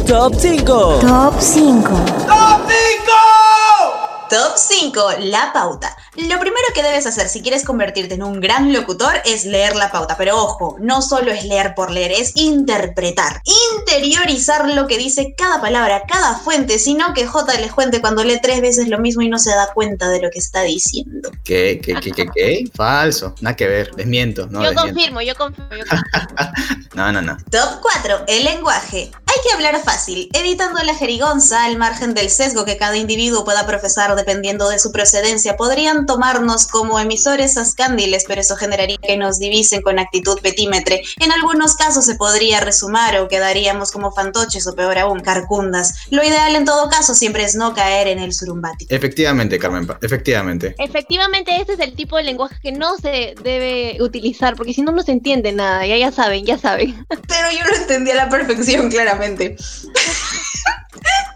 Top 0.08 0.34
5. 0.34 1.00
Top 1.02 1.36
5. 1.40 1.90
¡Top 2.26 2.62
5! 2.70 3.91
Top 4.32 4.54
5. 4.56 5.10
La 5.24 5.52
pauta. 5.52 5.94
Lo 6.16 6.40
primero 6.40 6.66
que 6.74 6.82
debes 6.82 7.06
hacer 7.06 7.28
si 7.28 7.42
quieres 7.42 7.66
convertirte 7.66 8.14
en 8.14 8.24
un 8.24 8.40
gran 8.40 8.72
locutor 8.72 9.16
es 9.26 9.44
leer 9.44 9.76
la 9.76 9.92
pauta. 9.92 10.16
Pero 10.16 10.42
ojo, 10.42 10.78
no 10.80 11.02
solo 11.02 11.32
es 11.32 11.44
leer 11.44 11.76
por 11.76 11.92
leer, 11.92 12.14
es 12.14 12.32
interpretar. 12.36 13.42
Interiorizar 13.78 14.70
lo 14.70 14.88
que 14.88 14.98
dice 14.98 15.34
cada 15.36 15.60
palabra, 15.60 16.04
cada 16.08 16.36
fuente, 16.36 16.80
sino 16.80 17.14
que 17.14 17.28
J 17.28 17.60
les 17.60 17.74
cuente 17.74 18.00
cuando 18.00 18.24
lee 18.24 18.40
tres 18.42 18.62
veces 18.62 18.88
lo 18.88 19.00
mismo 19.00 19.22
y 19.22 19.28
no 19.28 19.38
se 19.38 19.50
da 19.50 19.74
cuenta 19.74 20.08
de 20.08 20.22
lo 20.22 20.30
que 20.30 20.40
está 20.40 20.62
diciendo. 20.62 21.30
¿Qué, 21.44 21.82
qué, 21.84 21.96
qué, 21.96 22.14
qué, 22.14 22.26
qué? 22.34 22.72
Falso. 22.74 23.36
Nada 23.42 23.58
que 23.58 23.68
ver. 23.68 23.94
Desmiento. 23.96 24.48
No, 24.48 24.64
yo 24.64 24.70
desmiento. 24.70 24.94
confirmo, 24.94 25.22
yo 25.22 25.36
confirmo, 25.36 25.76
yo 25.76 25.84
confirmo. 25.86 26.52
No, 26.94 27.10
no, 27.12 27.22
no. 27.22 27.38
Top 27.50 27.82
4. 27.82 28.26
El 28.28 28.44
lenguaje. 28.44 29.12
Hay 29.34 29.42
que 29.48 29.54
hablar 29.54 29.82
fácil, 29.82 30.30
evitando 30.34 30.84
la 30.84 30.94
jerigonza 30.94 31.64
al 31.64 31.78
margen 31.78 32.14
del 32.14 32.30
sesgo 32.30 32.66
que 32.66 32.76
cada 32.76 32.98
individuo 32.98 33.46
pueda 33.46 33.66
profesar 33.66 34.14
dependiendo 34.18 34.68
de 34.68 34.78
su 34.78 34.92
procedencia. 34.92 35.56
Podrían 35.56 36.06
tomarnos 36.06 36.68
como 36.68 37.00
emisores 37.00 37.56
ascándiles, 37.56 38.26
pero 38.28 38.42
eso 38.42 38.58
generaría 38.58 38.98
que 38.98 39.16
nos 39.16 39.40
divisen 39.40 39.84
con 39.84 40.00
actitud 40.00 40.38
petímetre. 40.42 41.02
En 41.22 41.32
algunos 41.32 41.76
casos 41.76 42.04
se 42.04 42.16
podría 42.16 42.60
resumar 42.60 43.22
o 43.22 43.30
quedaríamos 43.30 43.92
como 43.92 44.12
fantoches 44.12 44.68
o 44.68 44.76
peor 44.76 44.98
aún, 44.98 45.22
carcundas. 45.22 46.08
Lo 46.10 46.26
ideal 46.26 46.54
en 46.58 46.66
todo 46.66 46.90
caso 46.90 47.16
siempre 47.16 47.46
es 47.46 47.56
no 47.56 47.74
caer 47.74 48.10
en 48.10 48.20
el 48.20 48.34
surumbático. 48.34 48.94
Efectivamente, 48.94 49.58
Carmen. 49.60 49.88
Efectivamente. 50.02 50.76
Efectivamente, 50.78 51.56
este 51.56 51.74
es 51.74 51.80
el 51.80 51.94
tipo 51.94 52.18
de 52.18 52.24
lenguaje 52.24 52.58
que 52.62 52.74
no 52.74 52.98
se 52.98 53.36
debe 53.42 53.96
utilizar, 54.02 54.58
porque 54.58 54.74
si 54.74 54.82
no, 54.82 54.92
no 54.92 55.04
se 55.04 55.14
entiende 55.14 55.54
nada. 55.54 55.88
Ya, 55.88 55.96
ya 55.96 56.12
saben, 56.12 56.46
ya 56.46 56.58
saben. 56.58 57.06
Pero 57.08 57.50
yo 57.58 57.66
lo 57.66 57.78
entendí 57.78 58.12
a 58.12 58.16
la 58.16 58.28
perfección, 58.28 58.90
claramente. 58.90 59.21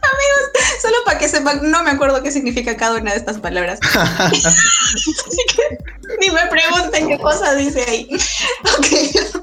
Amigos, 0.06 0.44
solo 0.82 0.96
para 1.06 1.18
que 1.18 1.28
sepan, 1.28 1.60
no 1.72 1.84
me 1.84 1.92
acuerdo 1.92 2.22
qué 2.22 2.32
significa 2.32 2.78
cada 2.78 2.98
una 2.98 3.12
de 3.12 3.18
estas 3.18 3.40
palabras. 3.40 3.80
Así 3.94 5.44
que 5.56 5.78
ni 6.20 6.30
me 6.30 6.46
pregunten 6.48 7.08
qué 7.08 7.18
cosa 7.20 7.56
dice 7.56 7.84
ahí. 7.88 8.10
Ok. 8.78 9.35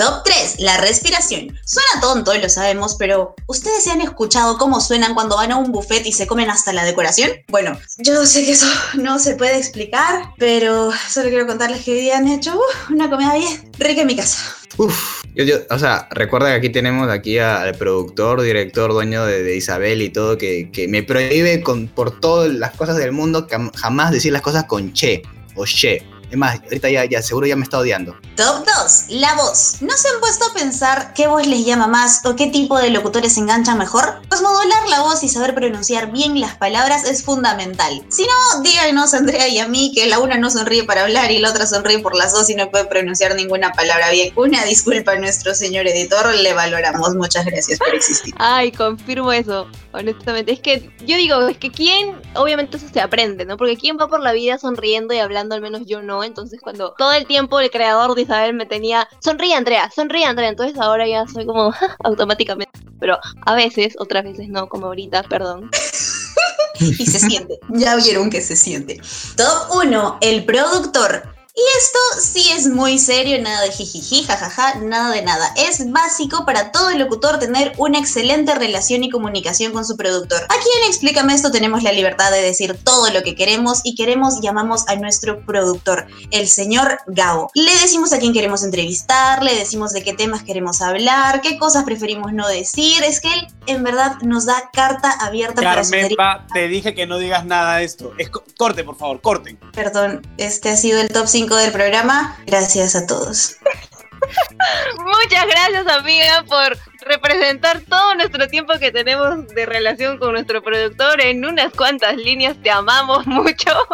Top 0.00 0.22
3, 0.24 0.60
la 0.60 0.78
respiración. 0.78 1.54
Suena 1.66 2.00
tonto, 2.00 2.34
lo 2.34 2.48
sabemos, 2.48 2.96
pero 2.98 3.34
¿ustedes 3.46 3.84
se 3.84 3.90
han 3.90 4.00
escuchado 4.00 4.56
cómo 4.56 4.80
suenan 4.80 5.12
cuando 5.12 5.36
van 5.36 5.52
a 5.52 5.58
un 5.58 5.72
buffet 5.72 6.06
y 6.06 6.12
se 6.12 6.26
comen 6.26 6.48
hasta 6.48 6.72
la 6.72 6.86
decoración? 6.86 7.30
Bueno, 7.48 7.78
yo 7.98 8.24
sé 8.24 8.46
que 8.46 8.52
eso 8.52 8.64
no 8.94 9.18
se 9.18 9.34
puede 9.34 9.58
explicar, 9.58 10.30
pero 10.38 10.90
solo 11.10 11.28
quiero 11.28 11.46
contarles 11.46 11.84
que 11.84 11.92
hoy 11.92 12.10
han 12.12 12.28
hecho 12.28 12.56
uh, 12.56 12.94
una 12.94 13.10
comida 13.10 13.34
bien 13.34 13.70
rica 13.78 14.00
en 14.00 14.06
mi 14.06 14.16
casa. 14.16 14.38
Uf, 14.78 15.22
yo, 15.34 15.56
o 15.68 15.78
sea, 15.78 16.08
recuerda 16.12 16.48
que 16.48 16.54
aquí 16.54 16.70
tenemos 16.70 17.10
aquí 17.10 17.36
a- 17.36 17.60
al 17.60 17.74
productor, 17.74 18.40
director, 18.40 18.94
dueño 18.94 19.26
de, 19.26 19.42
de 19.42 19.56
Isabel 19.56 20.00
y 20.00 20.08
todo, 20.08 20.38
que, 20.38 20.70
me 20.88 21.02
prohíbe 21.02 21.60
con, 21.62 21.88
por 21.88 22.20
todas 22.20 22.50
las 22.50 22.70
cosas 22.70 22.96
del 22.96 23.12
mundo 23.12 23.46
jamás 23.74 24.12
decir 24.12 24.32
las 24.32 24.40
cosas 24.40 24.64
con 24.64 24.94
che 24.94 25.20
o 25.56 25.66
che. 25.66 26.02
Es 26.30 26.36
más, 26.36 26.60
ahorita 26.62 26.88
ya, 26.88 27.04
ya 27.06 27.22
seguro 27.22 27.46
ya 27.46 27.56
me 27.56 27.64
está 27.64 27.78
odiando. 27.78 28.14
Top 28.36 28.64
2. 28.64 29.06
La 29.08 29.34
voz. 29.34 29.78
¿No 29.80 29.96
se 29.96 30.08
han 30.08 30.20
puesto 30.20 30.46
a 30.46 30.54
pensar 30.54 31.12
qué 31.12 31.26
voz 31.26 31.44
les 31.44 31.66
llama 31.66 31.88
más 31.88 32.24
o 32.24 32.36
qué 32.36 32.46
tipo 32.46 32.78
de 32.78 32.90
locutores 32.90 33.34
se 33.34 33.40
enganchan 33.40 33.76
mejor? 33.76 34.22
Pues 34.28 34.40
modular 34.40 34.88
la 34.88 35.00
voz 35.00 35.24
y 35.24 35.28
saber 35.28 35.56
pronunciar 35.56 36.12
bien 36.12 36.40
las 36.40 36.56
palabras 36.56 37.04
es 37.04 37.24
fundamental. 37.24 38.04
Si 38.10 38.22
no, 38.22 38.62
díganos 38.62 39.12
Andrea 39.12 39.48
y 39.48 39.58
a 39.58 39.66
mí 39.66 39.90
que 39.92 40.06
la 40.06 40.20
una 40.20 40.38
no 40.38 40.50
sonríe 40.50 40.84
para 40.84 41.02
hablar 41.02 41.32
y 41.32 41.38
la 41.38 41.50
otra 41.50 41.66
sonríe 41.66 41.98
por 41.98 42.16
las 42.16 42.32
dos 42.32 42.48
y 42.48 42.54
no 42.54 42.70
puede 42.70 42.84
pronunciar 42.84 43.34
ninguna 43.34 43.72
palabra 43.72 44.10
bien. 44.10 44.32
Una 44.36 44.64
disculpa 44.64 45.12
a 45.12 45.18
nuestro 45.18 45.52
señor 45.54 45.88
editor, 45.88 46.32
le 46.34 46.52
valoramos. 46.52 47.16
Muchas 47.16 47.44
gracias 47.44 47.80
por 47.80 47.92
existir. 47.92 48.34
Ay, 48.38 48.70
confirmo 48.70 49.32
eso, 49.32 49.66
honestamente. 49.92 50.52
Es 50.52 50.60
que 50.60 50.90
yo 51.00 51.16
digo, 51.16 51.48
es 51.48 51.58
que 51.58 51.72
quién, 51.72 52.14
obviamente 52.34 52.76
eso 52.76 52.86
se 52.92 53.00
aprende, 53.00 53.44
¿no? 53.44 53.56
Porque 53.56 53.76
quién 53.76 53.98
va 53.98 54.06
por 54.06 54.20
la 54.20 54.32
vida 54.32 54.58
sonriendo 54.58 55.12
y 55.12 55.18
hablando, 55.18 55.56
al 55.56 55.60
menos 55.60 55.82
yo 55.86 56.02
no. 56.02 56.19
Entonces 56.24 56.60
cuando 56.60 56.94
todo 56.96 57.12
el 57.12 57.26
tiempo 57.26 57.60
el 57.60 57.70
creador 57.70 58.14
de 58.14 58.22
Isabel 58.22 58.54
me 58.54 58.66
tenía, 58.66 59.08
sonríe 59.20 59.54
Andrea, 59.54 59.90
sonríe 59.94 60.24
Andrea, 60.24 60.50
entonces 60.50 60.78
ahora 60.78 61.06
ya 61.06 61.26
soy 61.26 61.46
como 61.46 61.72
automáticamente. 62.04 62.70
Pero 62.98 63.18
a 63.46 63.54
veces, 63.54 63.94
otras 63.98 64.24
veces 64.24 64.48
no, 64.48 64.68
como 64.68 64.86
ahorita, 64.86 65.22
perdón. 65.24 65.70
y 66.80 67.06
se 67.06 67.18
siente. 67.18 67.58
Ya 67.70 67.96
vieron 67.96 68.30
que 68.30 68.40
se 68.40 68.56
siente. 68.56 69.00
Top 69.36 69.74
1. 69.74 70.18
El 70.20 70.44
productor. 70.44 71.39
Y 71.54 71.62
esto 71.78 71.98
sí 72.20 72.48
es 72.56 72.68
muy 72.68 72.98
serio, 72.98 73.40
nada 73.42 73.62
de 73.62 73.72
jijiji, 73.72 74.22
jajaja, 74.24 74.76
nada 74.76 75.10
de 75.12 75.22
nada. 75.22 75.52
Es 75.56 75.90
básico 75.90 76.46
para 76.46 76.70
todo 76.70 76.90
locutor 76.96 77.38
tener 77.38 77.72
una 77.76 77.98
excelente 77.98 78.54
relación 78.54 79.02
y 79.02 79.10
comunicación 79.10 79.72
con 79.72 79.84
su 79.84 79.96
productor. 79.96 80.42
Aquí 80.44 80.68
en 80.82 80.88
Explícame 80.88 81.34
esto 81.34 81.50
tenemos 81.50 81.82
la 81.82 81.92
libertad 81.92 82.30
de 82.30 82.40
decir 82.40 82.78
todo 82.84 83.10
lo 83.10 83.22
que 83.22 83.34
queremos 83.34 83.80
y 83.84 83.94
queremos 83.96 84.40
llamamos 84.40 84.88
a 84.88 84.94
nuestro 84.96 85.44
productor, 85.44 86.06
el 86.30 86.48
señor 86.48 86.98
Gabo. 87.08 87.50
Le 87.54 87.72
decimos 87.80 88.12
a 88.12 88.18
quién 88.18 88.32
queremos 88.32 88.62
entrevistar, 88.62 89.42
le 89.42 89.54
decimos 89.54 89.92
de 89.92 90.02
qué 90.04 90.12
temas 90.14 90.44
queremos 90.44 90.80
hablar, 90.80 91.40
qué 91.40 91.58
cosas 91.58 91.84
preferimos 91.84 92.32
no 92.32 92.46
decir. 92.48 93.02
Es 93.02 93.20
que 93.20 93.28
él 93.32 93.46
en 93.66 93.82
verdad 93.82 94.16
nos 94.22 94.46
da 94.46 94.70
carta 94.72 95.10
abierta 95.20 95.62
para 95.62 95.84
su 95.84 95.90
Carmen, 95.90 96.14
pa, 96.16 96.46
te 96.54 96.68
dije 96.68 96.94
que 96.94 97.06
no 97.06 97.18
digas 97.18 97.44
nada 97.44 97.76
de 97.78 97.84
esto. 97.84 98.12
Es 98.18 98.30
co- 98.30 98.44
corte, 98.56 98.84
por 98.84 98.96
favor, 98.96 99.20
corten. 99.20 99.58
Perdón, 99.72 100.22
este 100.38 100.70
ha 100.70 100.76
sido 100.76 101.00
el 101.00 101.08
top 101.08 101.26
5 101.26 101.39
del 101.48 101.72
programa. 101.72 102.36
Gracias 102.46 102.94
a 102.94 103.06
todos. 103.06 103.56
Muchas 104.98 105.46
gracias, 105.46 105.86
amiga, 105.86 106.44
por 106.48 106.76
representar 107.06 107.80
todo 107.88 108.14
nuestro 108.14 108.46
tiempo 108.48 108.74
que 108.78 108.92
tenemos 108.92 109.48
de 109.48 109.66
relación 109.66 110.18
con 110.18 110.32
nuestro 110.32 110.62
productor 110.62 111.20
en 111.20 111.44
unas 111.44 111.72
cuantas 111.72 112.16
líneas. 112.16 112.56
Te 112.62 112.70
amamos 112.70 113.26
mucho. 113.26 113.70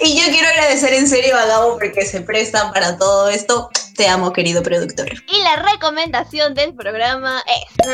Y 0.00 0.20
yo 0.20 0.30
quiero 0.30 0.48
agradecer 0.48 0.94
en 0.94 1.08
serio 1.08 1.36
a 1.36 1.44
Gabo 1.44 1.76
porque 1.76 2.04
se 2.04 2.20
presta 2.20 2.72
para 2.72 2.96
todo 2.96 3.28
esto. 3.28 3.68
Te 3.96 4.06
amo, 4.06 4.32
querido 4.32 4.62
productor. 4.62 5.08
Y 5.26 5.42
la 5.42 5.56
recomendación 5.56 6.54
del 6.54 6.72
programa 6.74 7.42
es... 7.46 7.88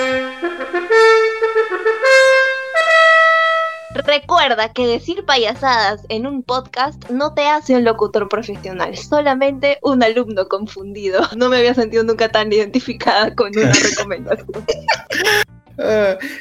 Recuerda 4.07 4.73
que 4.73 4.87
decir 4.87 5.25
payasadas 5.25 6.05
en 6.09 6.27
un 6.27 6.43
podcast 6.45 7.11
no 7.11 7.35
te 7.35 7.49
hace 7.49 7.75
un 7.75 7.85
locutor 7.85 8.29
profesional, 8.29 8.97
solamente 8.97 9.79
un 9.83 10.03
alumno 10.03 10.47
confundido. 10.49 11.23
No 11.37 11.49
me 11.49 11.59
había 11.59 11.75
sentido 11.75 12.05
nunca 12.05 12.29
tan 12.29 12.53
identificada 12.53 13.35
con 13.35 13.49
una 13.57 13.73
recomendación. 13.91 14.65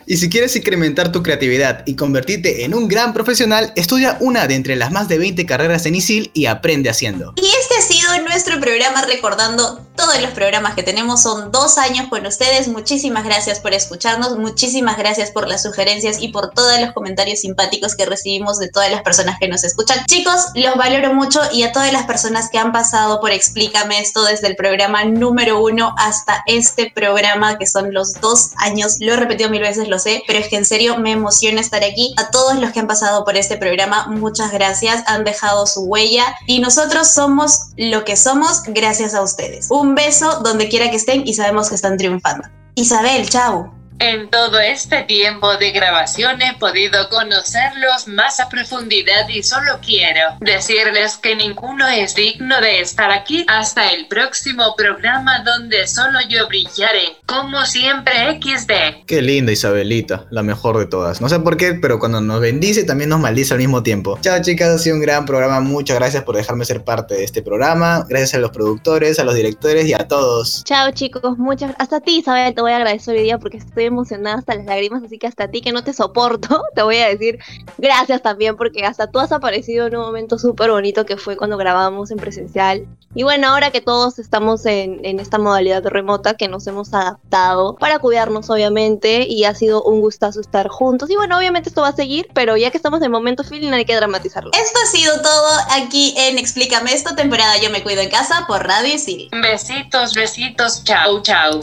Y 0.06 0.17
si 0.17 0.30
quieres 0.30 0.56
incrementar 0.56 1.12
tu 1.12 1.23
creatividad 1.23 1.84
y 1.86 1.95
convertirte 1.95 2.65
en 2.65 2.73
un 2.73 2.88
gran 2.88 3.13
profesional, 3.13 3.71
estudia 3.76 4.17
una 4.19 4.47
de 4.47 4.56
entre 4.56 4.76
las 4.76 4.91
más 4.91 5.08
de 5.08 5.17
20 5.17 5.45
carreras 5.45 5.86
en 5.86 5.95
ISIL 5.95 6.32
y 6.34 6.45
aprende 6.45 6.89
haciendo. 6.89 7.34
Y 7.38 7.45
este 7.45 7.76
ha 7.78 7.82
sido 7.82 8.23
nuestro 8.23 8.60
programa 8.60 9.04
recordando 9.04 9.88
todos 9.95 10.21
los 10.21 10.32
programas 10.32 10.76
que 10.76 10.84
tenemos. 10.84 11.21
Son 11.21 11.52
dos 11.52 11.78
años 11.78 12.08
con 12.08 12.26
ustedes. 12.26 12.67
Muchísimas 12.67 13.26
gracias 13.26 13.60
por 13.60 13.73
escucharnos. 13.73 14.38
Muchísimas 14.38 14.97
gracias 14.97 15.32
por 15.32 15.47
las 15.47 15.63
sugerencias 15.63 16.21
y 16.21 16.30
por 16.30 16.52
todos 16.52 16.80
los 16.80 16.93
comentarios 16.93 17.41
simpáticos 17.41 17.95
que 17.95 18.06
recibimos 18.06 18.60
de 18.60 18.69
todas 18.69 18.91
las 18.91 19.02
personas 19.02 19.38
que 19.39 19.47
nos 19.47 19.63
escuchan. 19.63 20.06
Chicos, 20.06 20.47
los 20.56 20.76
valoro 20.76 21.13
mucho 21.13 21.41
y 21.52 21.63
a 21.63 21.71
todas 21.71 21.91
las 21.91 22.06
personas 22.06 22.50
que 22.50 22.58
han 22.58 22.71
pasado 22.71 23.19
por 23.19 23.32
Explícame 23.32 24.00
esto 24.00 24.23
desde 24.23 24.47
el 24.47 24.56
programa 24.56 25.04
número 25.06 25.62
uno 25.62 25.93
hasta 25.97 26.43
este 26.45 26.91
programa 26.93 27.58
que 27.58 27.67
son 27.67 27.93
los 27.93 28.13
dos 28.21 28.52
años. 28.58 28.97
Lo 29.00 29.15
repetido 29.27 29.49
mil 29.49 29.61
veces, 29.61 29.87
lo 29.87 29.99
sé, 29.99 30.23
pero 30.25 30.39
es 30.39 30.47
que 30.47 30.57
en 30.57 30.65
serio 30.65 30.97
me 30.97 31.11
emociona 31.11 31.61
estar 31.61 31.83
aquí. 31.83 32.13
A 32.17 32.31
todos 32.31 32.59
los 32.59 32.71
que 32.71 32.79
han 32.79 32.87
pasado 32.87 33.23
por 33.25 33.37
este 33.37 33.57
programa, 33.57 34.07
muchas 34.07 34.51
gracias. 34.51 35.03
Han 35.07 35.23
dejado 35.23 35.67
su 35.67 35.81
huella 35.81 36.25
y 36.45 36.59
nosotros 36.59 37.09
somos 37.09 37.67
lo 37.75 38.05
que 38.05 38.15
somos 38.15 38.63
gracias 38.67 39.13
a 39.13 39.21
ustedes. 39.21 39.67
Un 39.69 39.95
beso 39.95 40.41
donde 40.41 40.69
quiera 40.69 40.89
que 40.89 40.97
estén 40.97 41.27
y 41.27 41.33
sabemos 41.33 41.69
que 41.69 41.75
están 41.75 41.97
triunfando. 41.97 42.47
Isabel, 42.75 43.29
chao. 43.29 43.76
En 43.99 44.29
todo 44.29 44.60
este 44.60 45.01
tiempo 45.03 45.57
de 45.57 45.71
grabación 45.71 46.39
he 46.43 46.53
podido 46.60 47.10
conocerlos 47.10 48.07
más 48.07 48.39
a 48.39 48.47
profundidad 48.47 49.27
y 49.27 49.41
solo 49.41 49.79
quiero 49.83 50.21
decirles 50.39 51.17
que 51.17 51.36
ninguno 51.36 51.88
es 51.88 52.13
digno 52.13 52.62
de 52.62 52.81
estar 52.81 53.10
aquí 53.10 53.43
hasta 53.47 53.88
el 53.88 54.07
próximo 54.07 54.75
programa 54.77 55.43
donde 55.43 55.88
solo 55.88 56.19
yo 56.29 56.47
brillaré. 56.47 57.17
Como 57.25 57.65
siempre 57.65 58.39
XD. 58.39 59.05
Qué 59.07 59.23
linda 59.23 59.51
Isabelita, 59.51 60.25
la 60.29 60.43
mejor 60.43 60.77
de 60.77 60.86
todas. 60.86 61.19
No 61.19 61.27
sé 61.27 61.39
por 61.39 61.57
qué, 61.57 61.73
pero 61.73 61.97
cuando 61.97 62.21
nos 62.21 62.39
bendice 62.39 62.83
también 62.83 63.10
nos 63.10 63.19
maldice 63.19 63.55
al 63.55 63.60
mismo 63.60 63.81
tiempo. 63.81 64.19
Chao 64.21 64.39
chicas, 64.43 64.69
ha 64.69 64.77
sido 64.77 64.95
un 64.97 65.01
gran 65.01 65.25
programa. 65.25 65.60
Muchas 65.60 65.97
gracias 65.97 66.23
por 66.23 66.36
dejarme 66.36 66.65
ser 66.65 66.83
parte 66.83 67.15
de 67.15 67.23
este 67.23 67.41
programa. 67.41 68.05
Gracias 68.07 68.36
a 68.36 68.38
los 68.38 68.51
productores, 68.51 69.17
a 69.17 69.23
los 69.23 69.33
directores 69.33 69.88
y 69.88 69.93
a 69.93 70.07
todos. 70.07 70.63
Chao 70.65 70.91
chicos, 70.91 71.39
muchas 71.39 71.73
hasta 71.79 71.97
a 71.97 72.01
ti 72.01 72.19
Isabel 72.19 72.53
te 72.53 72.62
voy 72.62 72.73
a 72.73 72.77
agradecer 72.77 73.15
hoy 73.15 73.23
día 73.23 73.39
porque 73.39 73.57
estoy 73.57 73.87
emocionada 73.88 74.38
hasta 74.38 74.56
las 74.56 74.65
lágrimas, 74.65 75.04
así 75.04 75.17
que 75.17 75.28
hasta 75.28 75.45
a 75.45 75.47
ti 75.47 75.62
que 75.62 75.71
no 75.71 75.84
te 75.84 75.93
soporto, 75.93 76.63
te 76.76 76.82
voy 76.84 76.97
a 76.97 77.08
decir 77.08 77.39
gracias 77.78 78.21
también 78.21 78.58
porque 78.58 78.86
hasta 78.86 79.10
tú 79.10 79.19
has 79.19 79.32
aparecido 79.32 79.88
en 79.88 79.95
un 79.95 80.04
momento 80.04 80.38
súper 80.38 80.71
bonito 80.71 81.06
que 81.06 81.17
fue 81.17 81.38
cuando 81.38 81.58
grabamos 81.58 82.12
en 82.12 82.17
presencial. 82.17 82.88
Y 83.15 83.23
bueno, 83.23 83.47
ahora 83.47 83.71
que 83.71 83.82
todos 83.82 84.19
estamos 84.19 84.65
en, 84.65 85.04
en 85.04 85.19
esta 85.19 85.39
modalidad 85.39 85.84
remota 85.86 86.36
que 86.36 86.47
nos 86.47 86.67
hemos 86.67 86.93
adaptado 86.93 87.76
para 87.76 88.00
cuidarnos 88.00 88.50
obviamente 88.50 89.26
y 89.28 89.45
ha 89.45 89.56
sido 89.56 89.82
un 89.84 90.02
gustazo 90.02 90.39
estar 90.39 90.67
juntos. 90.67 91.10
Y 91.10 91.15
bueno, 91.15 91.38
obviamente 91.38 91.69
esto 91.69 91.82
va 91.82 91.89
a 91.89 91.95
seguir, 91.95 92.28
pero 92.34 92.58
ya 92.58 92.69
que 92.69 92.78
estamos 92.78 93.02
en 93.02 93.12
momento 93.12 93.43
feeling 93.43 93.71
hay 93.71 93.86
que 93.86 93.95
dramatizarlo. 93.95 94.52
Esto 94.54 94.80
ha 94.84 94.88
sido 94.88 95.21
todo 95.21 95.50
aquí 95.71 96.13
en 96.17 96.38
Explícame 96.38 96.93
esto, 96.93 97.15
temporada 97.15 97.58
Yo 97.58 97.69
me 97.69 97.84
cuido 97.84 98.02
en 98.02 98.10
casa 98.10 98.45
por 98.47 98.65
Radio 98.65 98.93
Isil. 98.93 99.30
Besitos, 99.41 100.13
besitos, 100.13 100.84
chao, 100.84 101.21
chao. 101.21 101.60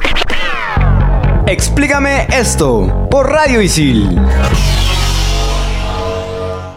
Explícame 1.47 2.27
esto 2.33 3.07
por 3.11 3.31
Radio 3.31 3.61
Isil. 3.61 4.19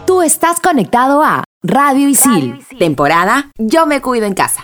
Tú 0.06 0.20
estás 0.20 0.60
conectado 0.60 1.24
a 1.24 1.42
Radio 1.62 2.06
Isil, 2.06 2.62
temporada 2.78 3.50
Yo 3.56 3.86
me 3.86 4.02
cuido 4.02 4.26
en 4.26 4.34
casa. 4.34 4.62